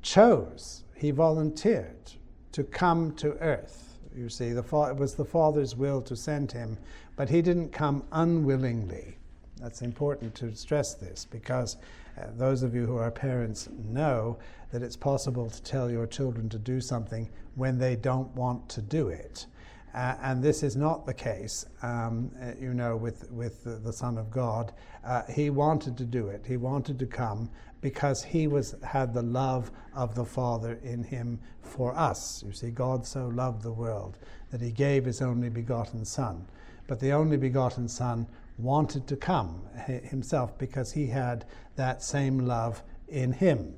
chose, 0.02 0.86
he 0.96 1.12
volunteered 1.12 2.14
to 2.54 2.64
come 2.64 3.14
to 3.16 3.34
earth. 3.40 4.00
You 4.16 4.30
see, 4.30 4.54
the 4.54 4.64
fa- 4.64 4.92
it 4.92 4.96
was 4.96 5.16
the 5.16 5.26
Father's 5.26 5.76
will 5.76 6.02
to 6.04 6.16
send 6.16 6.54
him, 6.54 6.78
but 7.18 7.30
he 7.30 7.42
didn't 7.42 7.74
come 7.74 8.06
unwillingly. 8.14 9.18
That's 9.60 9.82
important 9.82 10.36
to 10.36 10.56
stress 10.56 10.94
this 10.94 11.26
because 11.26 11.76
uh, 12.18 12.28
those 12.36 12.64
of 12.64 12.76
you 12.76 12.86
who 12.86 12.98
are 12.98 13.12
parents 13.12 13.70
know 13.90 14.38
that 14.72 14.82
it's 14.82 14.96
possible 14.96 15.50
to 15.50 15.62
tell 15.64 15.90
your 15.90 16.08
children 16.08 16.50
to 16.50 16.60
do 16.60 16.82
something 16.82 17.30
when 17.56 17.78
they 17.78 17.96
don't 17.96 18.34
want 18.36 18.68
to 18.70 18.82
do 18.82 19.10
it. 19.10 19.46
Uh, 19.94 20.16
and 20.24 20.42
this 20.42 20.64
is 20.64 20.76
not 20.76 21.06
the 21.06 21.14
case, 21.14 21.68
um, 21.84 22.32
uh, 22.42 22.52
you 22.60 22.74
know, 22.74 22.98
with, 22.98 23.30
with 23.32 23.64
the, 23.64 23.76
the 23.76 23.94
Son 23.94 24.18
of 24.18 24.32
God. 24.32 24.74
Uh, 25.04 25.22
he 25.30 25.52
wanted 25.52 25.96
to 25.98 26.06
do 26.06 26.30
it. 26.30 26.44
He 26.48 26.58
wanted 26.58 26.98
to 26.98 27.06
come 27.06 27.50
because 27.82 28.24
he 28.24 28.48
was, 28.48 28.74
had 28.84 29.14
the 29.14 29.22
love 29.22 29.70
of 29.96 30.16
the 30.16 30.26
Father 30.26 30.80
in 30.84 31.04
him 31.04 31.40
for 31.62 31.96
us. 31.96 32.44
You 32.44 32.54
see, 32.54 32.72
God 32.72 33.06
so 33.06 33.28
loved 33.28 33.62
the 33.62 33.72
world 33.72 34.18
that 34.50 34.62
he 34.62 34.72
gave 34.72 35.06
his 35.06 35.22
only 35.22 35.50
begotten 35.50 36.06
Son. 36.06 36.48
But 36.88 37.00
the 37.00 37.12
only 37.12 37.38
begotten 37.38 37.88
Son 37.88 38.26
wanted 38.58 39.08
to 39.08 39.16
come 39.16 39.62
himself 39.86 40.58
because 40.58 40.92
he 40.92 41.08
had 41.08 41.46
that 41.76 42.04
same 42.04 42.40
love 42.40 42.84
in 43.08 43.32
him. 43.32 43.74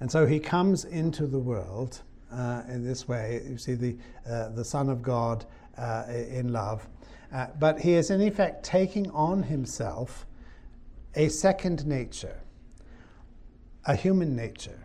And 0.00 0.10
so 0.10 0.26
he 0.26 0.40
comes 0.40 0.84
into 0.84 1.26
the 1.26 1.38
world 1.38 2.02
uh, 2.32 2.62
in 2.68 2.84
this 2.84 3.06
way. 3.06 3.40
You 3.48 3.58
see 3.58 3.74
the, 3.74 3.96
uh, 4.28 4.48
the 4.50 4.64
Son 4.64 4.88
of 4.88 5.02
God 5.02 5.46
uh, 5.78 6.04
in 6.08 6.52
love. 6.52 6.86
Uh, 7.32 7.46
but 7.58 7.80
he 7.80 7.94
is 7.94 8.10
in 8.10 8.20
effect 8.20 8.64
taking 8.64 9.10
on 9.10 9.42
himself 9.42 10.26
a 11.14 11.28
second 11.28 11.86
nature, 11.86 12.40
a 13.86 13.94
human 13.94 14.34
nature. 14.34 14.80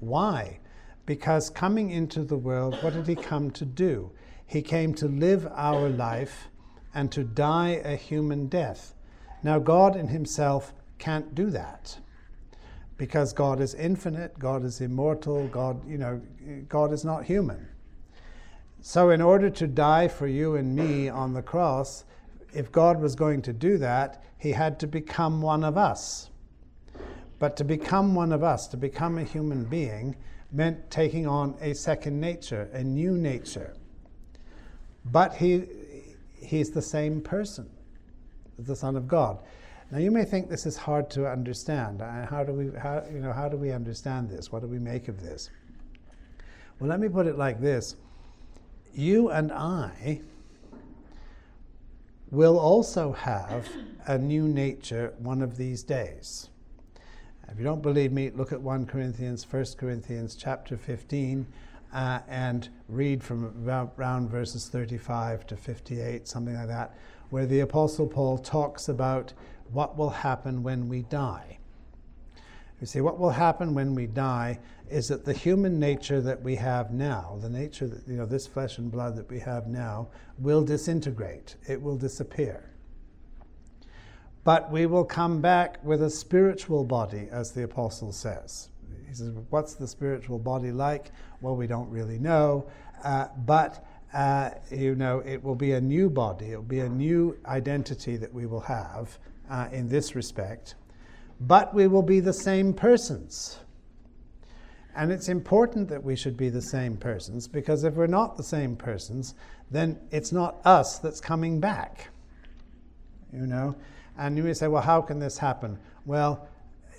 Why? 0.00 0.60
Because 1.06 1.50
coming 1.50 1.90
into 1.90 2.22
the 2.22 2.36
world, 2.36 2.76
what 2.82 2.94
did 2.94 3.06
he 3.06 3.14
come 3.14 3.50
to 3.52 3.64
do? 3.64 4.10
He 4.46 4.62
came 4.62 4.94
to 4.94 5.08
live 5.08 5.46
our 5.52 5.88
life 5.88 6.48
and 6.94 7.10
to 7.12 7.24
die 7.24 7.80
a 7.84 7.96
human 7.96 8.46
death. 8.46 8.94
Now, 9.42 9.58
God 9.58 9.96
in 9.96 10.08
himself 10.08 10.72
can't 10.98 11.34
do 11.34 11.50
that 11.50 11.98
because 12.96 13.32
God 13.32 13.60
is 13.60 13.74
infinite, 13.74 14.38
God 14.38 14.64
is 14.64 14.80
immortal, 14.80 15.48
God, 15.48 15.86
you 15.88 15.98
know, 15.98 16.20
God 16.68 16.92
is 16.92 17.04
not 17.04 17.24
human. 17.24 17.68
So, 18.80 19.10
in 19.10 19.20
order 19.20 19.50
to 19.50 19.66
die 19.66 20.08
for 20.08 20.26
you 20.26 20.56
and 20.56 20.76
me 20.76 21.08
on 21.08 21.32
the 21.32 21.42
cross, 21.42 22.04
if 22.52 22.70
God 22.70 23.00
was 23.00 23.14
going 23.14 23.42
to 23.42 23.52
do 23.52 23.78
that, 23.78 24.22
he 24.38 24.52
had 24.52 24.78
to 24.80 24.86
become 24.86 25.42
one 25.42 25.64
of 25.64 25.76
us. 25.76 26.30
But 27.38 27.56
to 27.56 27.64
become 27.64 28.14
one 28.14 28.30
of 28.30 28.42
us, 28.42 28.68
to 28.68 28.76
become 28.76 29.18
a 29.18 29.24
human 29.24 29.64
being, 29.64 30.16
meant 30.52 30.90
taking 30.90 31.26
on 31.26 31.56
a 31.60 31.74
second 31.74 32.20
nature, 32.20 32.68
a 32.72 32.84
new 32.84 33.16
nature. 33.16 33.74
But 35.04 35.34
he, 35.34 35.64
he's 36.44 36.70
the 36.70 36.82
same 36.82 37.20
person, 37.20 37.68
the 38.58 38.76
Son 38.76 38.96
of 38.96 39.08
God. 39.08 39.38
Now 39.90 39.98
you 39.98 40.10
may 40.10 40.24
think 40.24 40.48
this 40.48 40.66
is 40.66 40.76
hard 40.76 41.10
to 41.10 41.28
understand. 41.28 42.02
Uh, 42.02 42.26
how 42.26 42.44
do 42.44 42.52
we, 42.52 42.78
how, 42.78 43.04
you 43.12 43.20
know, 43.20 43.32
how 43.32 43.48
do 43.48 43.56
we 43.56 43.72
understand 43.72 44.28
this? 44.28 44.50
What 44.50 44.62
do 44.62 44.68
we 44.68 44.78
make 44.78 45.08
of 45.08 45.20
this? 45.20 45.50
Well, 46.78 46.90
let 46.90 47.00
me 47.00 47.08
put 47.08 47.26
it 47.26 47.38
like 47.38 47.60
this: 47.60 47.96
You 48.92 49.30
and 49.30 49.52
I 49.52 50.20
will 52.30 52.58
also 52.58 53.12
have 53.12 53.68
a 54.06 54.18
new 54.18 54.48
nature 54.48 55.14
one 55.18 55.42
of 55.42 55.56
these 55.56 55.82
days. 55.82 56.48
If 57.48 57.58
you 57.58 57.64
don't 57.64 57.82
believe 57.82 58.10
me, 58.10 58.30
look 58.30 58.52
at 58.52 58.60
1 58.60 58.86
Corinthians, 58.86 59.46
1 59.48 59.64
Corinthians 59.78 60.34
chapter 60.34 60.76
15, 60.76 61.46
uh, 61.94 62.18
and 62.28 62.68
read 62.88 63.22
from 63.22 63.66
around 63.66 64.28
verses 64.28 64.68
35 64.68 65.46
to 65.46 65.56
58, 65.56 66.26
something 66.28 66.54
like 66.54 66.68
that, 66.68 66.98
where 67.30 67.46
the 67.46 67.60
Apostle 67.60 68.06
Paul 68.06 68.36
talks 68.36 68.88
about 68.88 69.32
what 69.72 69.96
will 69.96 70.10
happen 70.10 70.62
when 70.62 70.88
we 70.88 71.02
die. 71.02 71.58
You 72.80 72.86
see, 72.86 73.00
what 73.00 73.18
will 73.18 73.30
happen 73.30 73.72
when 73.72 73.94
we 73.94 74.06
die 74.06 74.58
is 74.90 75.08
that 75.08 75.24
the 75.24 75.32
human 75.32 75.78
nature 75.78 76.20
that 76.20 76.42
we 76.42 76.56
have 76.56 76.90
now, 76.90 77.38
the 77.40 77.48
nature 77.48 77.86
that, 77.86 78.06
you 78.06 78.16
know, 78.16 78.26
this 78.26 78.46
flesh 78.46 78.78
and 78.78 78.90
blood 78.90 79.16
that 79.16 79.30
we 79.30 79.38
have 79.38 79.68
now, 79.68 80.08
will 80.38 80.62
disintegrate. 80.62 81.56
It 81.68 81.80
will 81.80 81.96
disappear. 81.96 82.74
But 84.42 84.70
we 84.70 84.84
will 84.84 85.04
come 85.04 85.40
back 85.40 85.82
with 85.82 86.02
a 86.02 86.10
spiritual 86.10 86.84
body, 86.84 87.28
as 87.30 87.52
the 87.52 87.62
apostle 87.62 88.12
says. 88.12 88.68
He 89.08 89.14
says, 89.14 89.32
What's 89.50 89.74
the 89.74 89.86
spiritual 89.86 90.38
body 90.38 90.72
like? 90.72 91.10
Well, 91.40 91.56
we 91.56 91.66
don't 91.66 91.90
really 91.90 92.18
know. 92.18 92.66
uh, 93.02 93.28
but 93.44 93.84
uh, 94.14 94.50
you 94.70 94.94
know, 94.94 95.18
it 95.26 95.42
will 95.42 95.56
be 95.56 95.72
a 95.72 95.80
new 95.80 96.08
body, 96.08 96.52
it 96.52 96.56
will 96.56 96.62
be 96.62 96.80
a 96.80 96.88
new 96.88 97.36
identity 97.46 98.16
that 98.16 98.32
we 98.32 98.46
will 98.46 98.60
have 98.60 99.18
uh, 99.50 99.68
in 99.72 99.88
this 99.88 100.14
respect, 100.14 100.76
but 101.40 101.74
we 101.74 101.88
will 101.88 102.02
be 102.02 102.20
the 102.20 102.32
same 102.32 102.72
persons. 102.72 103.58
And 104.96 105.10
it's 105.10 105.28
important 105.28 105.88
that 105.88 106.04
we 106.04 106.14
should 106.14 106.36
be 106.36 106.48
the 106.48 106.62
same 106.62 106.96
persons 106.96 107.48
because 107.48 107.82
if 107.82 107.94
we're 107.94 108.06
not 108.06 108.36
the 108.36 108.44
same 108.44 108.76
persons, 108.76 109.34
then 109.70 109.98
it's 110.12 110.30
not 110.30 110.64
us 110.64 111.00
that's 111.00 111.20
coming 111.20 111.58
back. 111.58 112.10
You 113.32 113.48
know? 113.48 113.74
And 114.16 114.36
you 114.36 114.44
may 114.44 114.54
say, 114.54 114.68
well, 114.68 114.82
how 114.82 115.02
can 115.02 115.18
this 115.18 115.36
happen? 115.36 115.76
Well, 116.06 116.46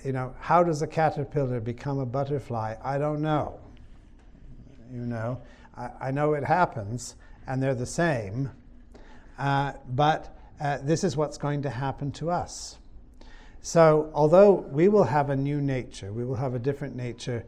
you 0.04 0.12
know, 0.12 0.34
how 0.40 0.64
does 0.64 0.82
a 0.82 0.88
caterpillar 0.88 1.60
become 1.60 2.00
a 2.00 2.06
butterfly? 2.06 2.76
I 2.84 2.98
don't 2.98 3.22
know. 3.22 3.60
You 4.92 5.06
know, 5.06 5.42
I, 5.76 5.90
I 6.02 6.12
know 6.12 6.34
it 6.34 6.44
happens 6.44 7.16
and 7.48 7.62
they're 7.62 7.76
the 7.76 7.86
same, 7.86 8.52
uh, 9.38 9.74
but 9.90 10.36
uh, 10.60 10.80
this 10.84 11.04
is 11.04 11.18
what's 11.18 11.38
going 11.38 11.62
to 11.64 11.70
happen 11.70 12.12
to 12.14 12.30
us. 12.30 12.78
So, 13.62 14.12
although 14.14 14.52
we 14.52 14.90
will 14.90 15.06
have 15.06 15.30
a 15.32 15.36
new 15.36 15.60
nature, 15.60 16.14
we 16.14 16.24
will 16.24 16.36
have 16.36 16.54
a 16.54 16.60
different 16.60 16.96
nature 16.96 17.44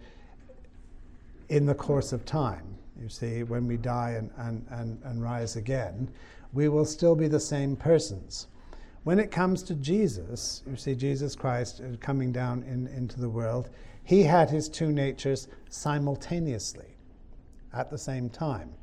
in 1.49 1.65
the 1.65 1.75
course 1.75 2.12
of 2.12 2.25
time. 2.25 2.75
You 2.99 3.10
see, 3.10 3.43
when 3.43 3.67
we 3.67 3.77
die 3.77 4.12
and, 4.17 4.31
and, 4.38 4.65
and, 4.71 4.99
and 5.03 5.21
rise 5.21 5.55
again, 5.55 6.10
we 6.53 6.69
will 6.69 6.86
still 6.86 7.15
be 7.15 7.27
the 7.27 7.39
same 7.39 7.75
persons. 7.75 8.47
When 9.07 9.21
it 9.21 9.31
comes 9.31 9.63
to 9.63 9.73
Jesus, 9.73 10.63
you 10.69 10.75
see, 10.75 10.93
Jesus 10.93 11.33
Christ 11.33 11.81
coming 12.01 12.33
down 12.33 12.63
in, 12.63 12.87
into 12.87 13.21
the 13.21 13.29
world, 13.29 13.69
he 14.03 14.23
had 14.23 14.49
his 14.49 14.67
two 14.67 14.91
natures 14.91 15.47
simultaneously 15.69 16.97
at 17.73 17.89
the 17.89 17.97
same 17.97 18.29
time. 18.29 18.73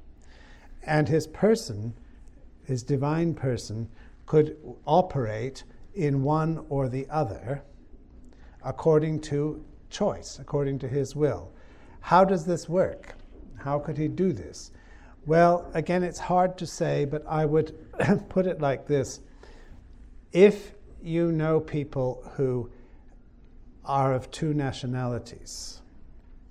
And 0.82 1.06
his 1.06 1.26
person, 1.26 1.92
his 2.64 2.82
divine 2.82 3.34
person, 3.34 3.90
could 4.24 4.56
operate 4.86 5.64
in 5.94 6.22
one 6.22 6.64
or 6.70 6.88
the 6.88 7.06
other 7.10 7.62
according 8.64 9.20
to 9.28 9.62
choice, 9.90 10.38
according 10.38 10.78
to 10.78 10.88
his 10.88 11.14
will. 11.14 11.52
How 12.00 12.24
does 12.24 12.46
this 12.46 12.66
work? 12.66 13.14
How 13.58 13.78
could 13.78 13.98
he 13.98 14.08
do 14.08 14.32
this? 14.32 14.70
Well, 15.26 15.70
again, 15.74 16.02
it's 16.02 16.18
hard 16.18 16.56
to 16.56 16.66
say, 16.66 17.04
but 17.04 17.22
I 17.26 17.44
would 17.44 17.76
put 18.30 18.46
it 18.46 18.62
like 18.62 18.86
this. 18.86 19.20
If 20.34 20.74
you 21.00 21.30
know 21.30 21.60
people 21.60 22.28
who 22.34 22.68
are 23.84 24.12
of 24.12 24.32
two 24.32 24.52
nationalities, 24.52 25.80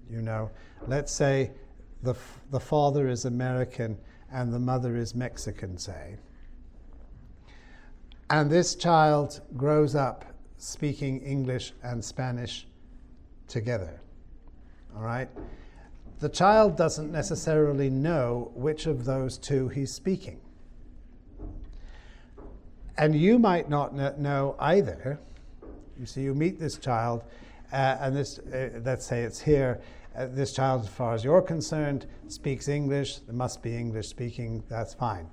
you 0.09 0.21
know, 0.21 0.51
let's 0.87 1.11
say 1.11 1.51
the, 2.01 2.15
the 2.49 2.61
father 2.61 3.09
is 3.09 3.25
American 3.25 3.97
and 4.31 4.53
the 4.53 4.59
mother 4.59 4.95
is 4.95 5.13
Mexican, 5.13 5.77
say. 5.77 6.15
And 8.29 8.49
this 8.49 8.73
child 8.75 9.41
grows 9.57 9.95
up 9.95 10.25
speaking 10.57 11.19
English 11.19 11.73
and 11.83 12.03
Spanish 12.03 12.65
together. 13.49 13.99
All 14.95 15.03
right? 15.03 15.27
The 16.19 16.29
child 16.29 16.77
doesn't 16.77 17.11
necessarily 17.11 17.89
know 17.89 18.53
which 18.55 18.85
of 18.85 19.03
those 19.03 19.37
two 19.37 19.67
he's 19.67 19.91
speaking. 19.91 20.39
And 22.97 23.15
you 23.15 23.39
might 23.39 23.69
not 23.69 23.95
know 24.19 24.55
either. 24.59 25.19
You 25.99 26.05
see, 26.05 26.21
you 26.21 26.35
meet 26.35 26.59
this 26.59 26.77
child, 26.77 27.23
uh, 27.71 27.97
and 27.99 28.15
this, 28.15 28.39
uh, 28.39 28.81
let's 28.83 29.05
say 29.05 29.23
it's 29.23 29.39
here, 29.39 29.81
uh, 30.15 30.27
this 30.27 30.53
child, 30.53 30.83
as 30.83 30.89
far 30.89 31.13
as 31.13 31.23
you're 31.23 31.41
concerned, 31.41 32.05
speaks 32.27 32.67
English. 32.67 33.17
There 33.19 33.35
must 33.35 33.63
be 33.63 33.75
English 33.75 34.07
speaking. 34.07 34.63
That's 34.69 34.93
fine. 34.93 35.27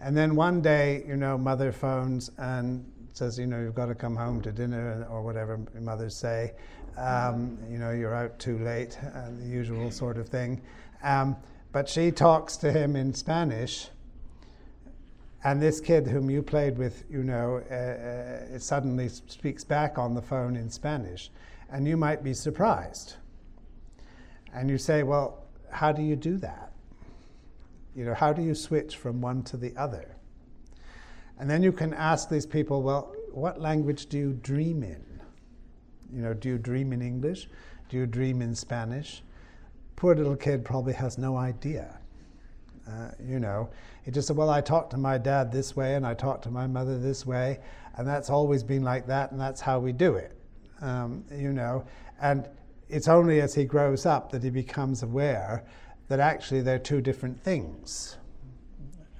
And 0.00 0.16
then 0.16 0.34
one 0.34 0.62
day, 0.62 1.04
you 1.06 1.16
know, 1.16 1.36
mother 1.36 1.72
phones 1.72 2.30
and 2.38 2.90
says, 3.12 3.38
you 3.38 3.46
know, 3.46 3.60
you've 3.60 3.74
got 3.74 3.86
to 3.86 3.94
come 3.94 4.16
home 4.16 4.40
to 4.42 4.50
dinner 4.50 5.06
or 5.10 5.22
whatever 5.22 5.60
mothers 5.78 6.16
say. 6.16 6.52
Um, 6.96 7.58
you 7.70 7.78
know, 7.78 7.90
you're 7.90 8.14
out 8.14 8.38
too 8.38 8.58
late, 8.58 8.98
the 9.38 9.46
usual 9.46 9.90
sort 9.90 10.16
of 10.16 10.28
thing. 10.28 10.60
Um, 11.02 11.36
but 11.72 11.88
she 11.88 12.10
talks 12.10 12.56
to 12.58 12.72
him 12.72 12.96
in 12.96 13.14
Spanish. 13.14 13.88
And 15.44 15.60
this 15.60 15.78
kid 15.78 16.06
whom 16.06 16.30
you 16.30 16.42
played 16.42 16.78
with, 16.78 17.04
you 17.10 17.22
know, 17.22 17.62
uh, 17.70 17.74
uh, 17.74 18.58
suddenly 18.58 19.08
speaks 19.08 19.62
back 19.62 19.98
on 19.98 20.14
the 20.14 20.22
phone 20.22 20.56
in 20.56 20.70
Spanish. 20.70 21.30
And 21.70 21.86
you 21.86 21.96
might 21.96 22.24
be 22.24 22.32
surprised 22.32 23.16
and 24.54 24.70
you 24.70 24.78
say, 24.78 25.02
well, 25.02 25.44
how 25.70 25.92
do 25.92 26.02
you 26.02 26.16
do 26.16 26.38
that? 26.38 26.72
You 27.94 28.04
know, 28.04 28.14
how 28.14 28.32
do 28.32 28.42
you 28.42 28.54
switch 28.54 28.96
from 28.96 29.20
one 29.20 29.42
to 29.44 29.56
the 29.56 29.76
other? 29.76 30.16
And 31.38 31.50
then 31.50 31.62
you 31.62 31.72
can 31.72 31.92
ask 31.92 32.28
these 32.28 32.46
people, 32.46 32.82
well, 32.82 33.12
what 33.32 33.60
language 33.60 34.06
do 34.06 34.16
you 34.16 34.32
dream 34.34 34.82
in? 34.82 35.04
You 36.12 36.22
know, 36.22 36.34
do 36.34 36.48
you 36.48 36.58
dream 36.58 36.92
in 36.92 37.02
English? 37.02 37.48
Do 37.88 37.96
you 37.96 38.06
dream 38.06 38.40
in 38.40 38.54
Spanish? 38.54 39.22
Poor 39.96 40.14
little 40.14 40.36
kid 40.36 40.64
probably 40.64 40.92
has 40.92 41.18
no 41.18 41.36
idea. 41.36 41.98
Uh, 42.88 43.10
you 43.24 43.38
know, 43.38 43.68
he 44.04 44.10
just 44.10 44.28
said, 44.28 44.36
Well, 44.36 44.50
I 44.50 44.60
talked 44.60 44.90
to 44.90 44.96
my 44.96 45.18
dad 45.18 45.50
this 45.50 45.74
way 45.74 45.94
and 45.94 46.06
I 46.06 46.14
talked 46.14 46.44
to 46.44 46.50
my 46.50 46.66
mother 46.66 46.98
this 46.98 47.24
way, 47.24 47.60
and 47.96 48.06
that's 48.06 48.30
always 48.30 48.62
been 48.62 48.82
like 48.82 49.06
that, 49.06 49.32
and 49.32 49.40
that's 49.40 49.60
how 49.60 49.78
we 49.78 49.92
do 49.92 50.16
it. 50.16 50.36
Um, 50.80 51.24
you 51.32 51.52
know, 51.52 51.84
and 52.20 52.48
it's 52.88 53.08
only 53.08 53.40
as 53.40 53.54
he 53.54 53.64
grows 53.64 54.06
up 54.06 54.30
that 54.32 54.42
he 54.42 54.50
becomes 54.50 55.02
aware 55.02 55.64
that 56.08 56.20
actually 56.20 56.60
they're 56.60 56.78
two 56.78 57.00
different 57.00 57.42
things. 57.42 58.18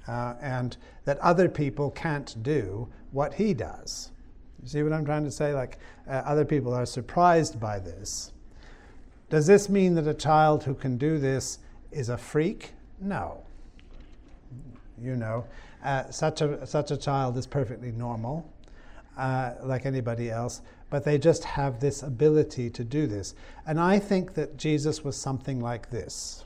Uh, 0.07 0.35
and 0.39 0.77
that 1.05 1.17
other 1.19 1.49
people 1.49 1.89
can't 1.89 2.35
do 2.43 2.87
what 3.11 3.33
he 3.33 3.53
does. 3.53 4.11
You 4.61 4.67
see 4.67 4.83
what 4.83 4.93
I'm 4.93 5.05
trying 5.05 5.23
to 5.23 5.31
say? 5.31 5.53
Like, 5.53 5.79
uh, 6.07 6.21
other 6.25 6.45
people 6.45 6.73
are 6.73 6.85
surprised 6.85 7.59
by 7.59 7.79
this. 7.79 8.31
Does 9.29 9.47
this 9.47 9.67
mean 9.67 9.95
that 9.95 10.07
a 10.07 10.13
child 10.13 10.63
who 10.63 10.75
can 10.75 10.97
do 10.97 11.17
this 11.17 11.59
is 11.91 12.09
a 12.09 12.17
freak? 12.17 12.73
No. 12.99 13.44
You 15.01 15.15
know, 15.15 15.45
uh, 15.83 16.09
such, 16.09 16.41
a, 16.41 16.65
such 16.65 16.91
a 16.91 16.97
child 16.97 17.37
is 17.37 17.45
perfectly 17.45 17.91
normal, 17.91 18.49
uh, 19.17 19.53
like 19.63 19.85
anybody 19.85 20.29
else 20.29 20.61
but 20.89 21.03
they 21.03 21.17
just 21.17 21.43
have 21.43 21.79
this 21.79 22.03
ability 22.03 22.69
to 22.69 22.83
do 22.83 23.07
this. 23.07 23.35
And 23.65 23.79
I 23.79 23.99
think 23.99 24.33
that 24.35 24.57
Jesus 24.57 25.03
was 25.03 25.17
something 25.17 25.59
like 25.59 25.89
this. 25.89 26.45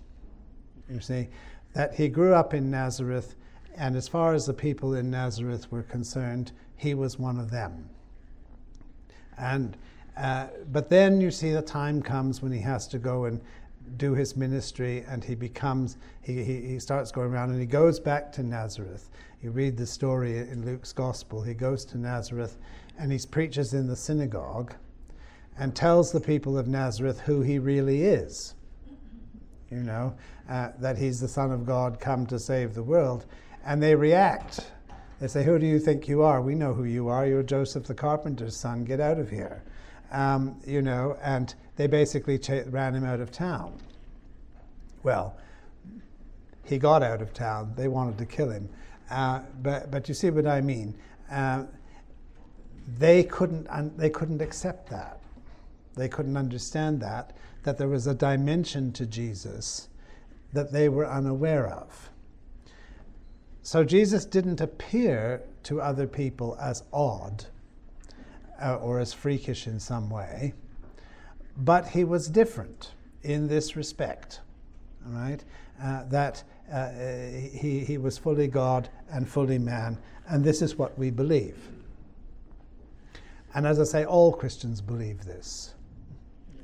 You 0.89 1.01
see, 1.01 1.27
that 1.73 1.93
he 1.93 2.07
grew 2.07 2.33
up 2.33 2.53
in 2.53 2.71
Nazareth, 2.71 3.35
and 3.75 3.95
as 3.95 4.07
far 4.07 4.33
as 4.33 4.45
the 4.45 4.53
people 4.53 4.95
in 4.95 5.11
Nazareth 5.11 5.71
were 5.71 5.83
concerned, 5.83 6.51
he 6.75 6.93
was 6.93 7.19
one 7.19 7.37
of 7.37 7.51
them. 7.51 7.89
And 9.37 9.77
uh, 10.17 10.47
but 10.71 10.89
then 10.89 11.21
you 11.21 11.31
see 11.31 11.51
the 11.51 11.61
time 11.61 12.01
comes 12.01 12.41
when 12.41 12.51
he 12.51 12.59
has 12.61 12.87
to 12.87 12.97
go 12.97 13.25
and 13.25 13.39
do 13.97 14.13
his 14.13 14.35
ministry, 14.35 15.03
and 15.07 15.23
he 15.23 15.35
becomes 15.35 15.97
he, 16.21 16.43
he, 16.43 16.61
he 16.61 16.79
starts 16.79 17.11
going 17.11 17.31
around, 17.31 17.51
and 17.51 17.59
he 17.59 17.65
goes 17.65 17.99
back 17.99 18.31
to 18.33 18.43
Nazareth. 18.43 19.09
You 19.41 19.51
read 19.51 19.77
the 19.77 19.85
story 19.85 20.37
in 20.37 20.65
Luke's 20.65 20.91
Gospel. 20.91 21.41
He 21.41 21.53
goes 21.53 21.85
to 21.85 21.97
Nazareth, 21.97 22.57
and 22.97 23.11
he 23.11 23.19
preaches 23.29 23.73
in 23.73 23.87
the 23.87 23.95
synagogue 23.95 24.73
and 25.57 25.75
tells 25.75 26.11
the 26.11 26.21
people 26.21 26.57
of 26.57 26.67
Nazareth 26.67 27.19
who 27.21 27.41
he 27.41 27.59
really 27.59 28.03
is. 28.03 28.55
You 29.69 29.83
know, 29.83 30.15
uh, 30.49 30.69
that 30.79 30.97
he's 30.97 31.19
the 31.19 31.27
Son 31.27 31.51
of 31.51 31.65
God 31.65 31.99
come 31.99 32.25
to 32.27 32.39
save 32.39 32.73
the 32.73 32.83
world. 32.83 33.25
And 33.65 33.83
they 33.83 33.93
react. 33.93 34.71
They 35.19 35.27
say, 35.27 35.43
Who 35.43 35.59
do 35.59 35.65
you 35.65 35.79
think 35.79 36.07
you 36.07 36.23
are? 36.23 36.41
We 36.41 36.55
know 36.55 36.73
who 36.73 36.85
you 36.85 37.07
are. 37.09 37.27
You're 37.27 37.43
Joseph 37.43 37.85
the 37.85 37.93
carpenter's 37.93 38.55
son. 38.55 38.83
Get 38.83 38.99
out 38.99 39.19
of 39.19 39.29
here. 39.29 39.63
Um, 40.11 40.59
you 40.65 40.81
know, 40.81 41.17
and 41.21 41.53
they 41.75 41.87
basically 41.87 42.37
ch- 42.37 42.65
ran 42.67 42.95
him 42.95 43.03
out 43.03 43.19
of 43.19 43.31
town. 43.31 43.73
Well, 45.03 45.37
he 46.63 46.77
got 46.77 47.03
out 47.03 47.21
of 47.21 47.33
town. 47.33 47.73
They 47.75 47.87
wanted 47.87 48.17
to 48.17 48.25
kill 48.25 48.49
him. 48.49 48.69
Uh, 49.09 49.41
but, 49.61 49.89
but 49.89 50.07
you 50.07 50.13
see 50.13 50.29
what 50.29 50.47
I 50.47 50.61
mean. 50.61 50.93
Uh, 51.31 51.65
they 52.97 53.23
couldn't, 53.23 53.67
un- 53.69 53.93
they 53.97 54.09
couldn't 54.09 54.41
accept 54.41 54.89
that. 54.89 55.19
They 55.95 56.07
couldn't 56.07 56.37
understand 56.37 57.01
that, 57.01 57.35
that 57.63 57.77
there 57.77 57.87
was 57.87 58.07
a 58.07 58.13
dimension 58.13 58.91
to 58.93 59.05
Jesus 59.05 59.89
that 60.53 60.71
they 60.71 60.89
were 60.89 61.07
unaware 61.07 61.67
of. 61.67 62.09
So 63.61 63.83
Jesus 63.83 64.25
didn't 64.25 64.61
appear 64.61 65.43
to 65.63 65.81
other 65.81 66.07
people 66.07 66.57
as 66.59 66.83
odd 66.91 67.45
uh, 68.61 68.75
or 68.75 68.99
as 68.99 69.13
freakish 69.13 69.67
in 69.67 69.79
some 69.79 70.09
way, 70.09 70.53
but 71.57 71.87
he 71.87 72.03
was 72.03 72.27
different 72.27 72.91
in 73.23 73.47
this 73.47 73.75
respect. 73.75 74.41
Right, 75.05 75.43
uh, 75.81 76.03
that 76.09 76.43
uh, 76.71 76.91
he, 76.91 77.79
he 77.79 77.97
was 77.97 78.17
fully 78.17 78.47
God 78.47 78.89
and 79.09 79.27
fully 79.27 79.57
man, 79.57 79.97
and 80.27 80.43
this 80.43 80.61
is 80.61 80.77
what 80.77 80.97
we 80.99 81.09
believe. 81.09 81.57
And 83.55 83.65
as 83.65 83.79
I 83.79 83.83
say, 83.83 84.05
all 84.05 84.31
Christians 84.33 84.81
believe 84.81 85.25
this. 85.25 85.73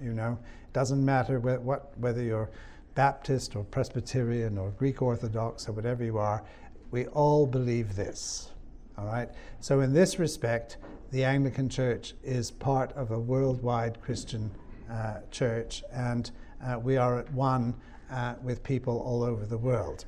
You 0.02 0.14
know, 0.14 0.38
it 0.44 0.74
doesn't 0.74 1.04
matter 1.04 1.40
what, 1.40 1.98
whether 1.98 2.22
you're 2.22 2.50
Baptist 2.94 3.56
or 3.56 3.64
Presbyterian 3.64 4.58
or 4.58 4.70
Greek 4.72 5.02
Orthodox 5.02 5.68
or 5.68 5.74
whatever 5.74 6.04
you 6.04 6.18
are, 6.18 6.44
we 6.92 7.08
all 7.08 7.46
believe 7.46 7.96
this. 7.96 8.52
All 8.98 9.06
right? 9.06 9.30
So, 9.60 9.82
in 9.82 9.94
this 9.94 10.20
respect, 10.20 10.78
the 11.12 11.24
Anglican 11.24 11.70
Church 11.70 12.14
is 12.24 12.52
part 12.52 12.92
of 12.94 13.12
a 13.12 13.20
worldwide 13.20 14.02
Christian 14.02 14.52
uh, 14.92 15.20
church, 15.32 15.84
and 15.92 16.30
uh, 16.64 16.80
we 16.80 16.98
are 16.98 17.20
at 17.20 17.32
one 17.34 17.74
uh, 18.12 18.36
with 18.44 18.64
people 18.64 19.00
all 19.00 19.24
over 19.24 19.46
the 19.46 19.58
world. 19.58 20.06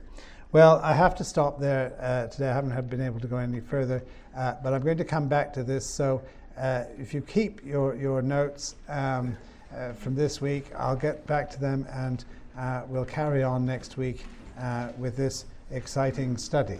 Well, 0.51 0.79
I 0.83 0.93
have 0.93 1.15
to 1.15 1.23
stop 1.23 1.59
there 1.59 1.93
uh, 1.99 2.27
today. 2.27 2.49
I 2.49 2.53
haven't 2.53 2.89
been 2.89 3.01
able 3.01 3.19
to 3.19 3.27
go 3.27 3.37
any 3.37 3.59
further, 3.59 4.03
uh, 4.35 4.55
but 4.63 4.73
I'm 4.73 4.81
going 4.81 4.97
to 4.97 5.05
come 5.05 5.27
back 5.27 5.53
to 5.53 5.63
this. 5.63 5.85
So, 5.85 6.21
uh, 6.57 6.85
if 6.97 7.13
you 7.13 7.21
keep 7.21 7.63
your, 7.65 7.95
your 7.95 8.21
notes 8.21 8.75
um, 8.87 9.37
from 9.95 10.15
this 10.15 10.41
week, 10.41 10.65
I'll 10.75 10.95
get 10.95 11.27
back 11.27 11.49
to 11.51 11.59
them 11.59 11.85
and 11.91 12.25
we'll 12.89 13.05
carry 13.05 13.43
on 13.43 13.65
next 13.65 13.97
week 13.97 14.25
with 14.97 15.15
this 15.15 15.45
exciting 15.69 16.37
study. 16.37 16.79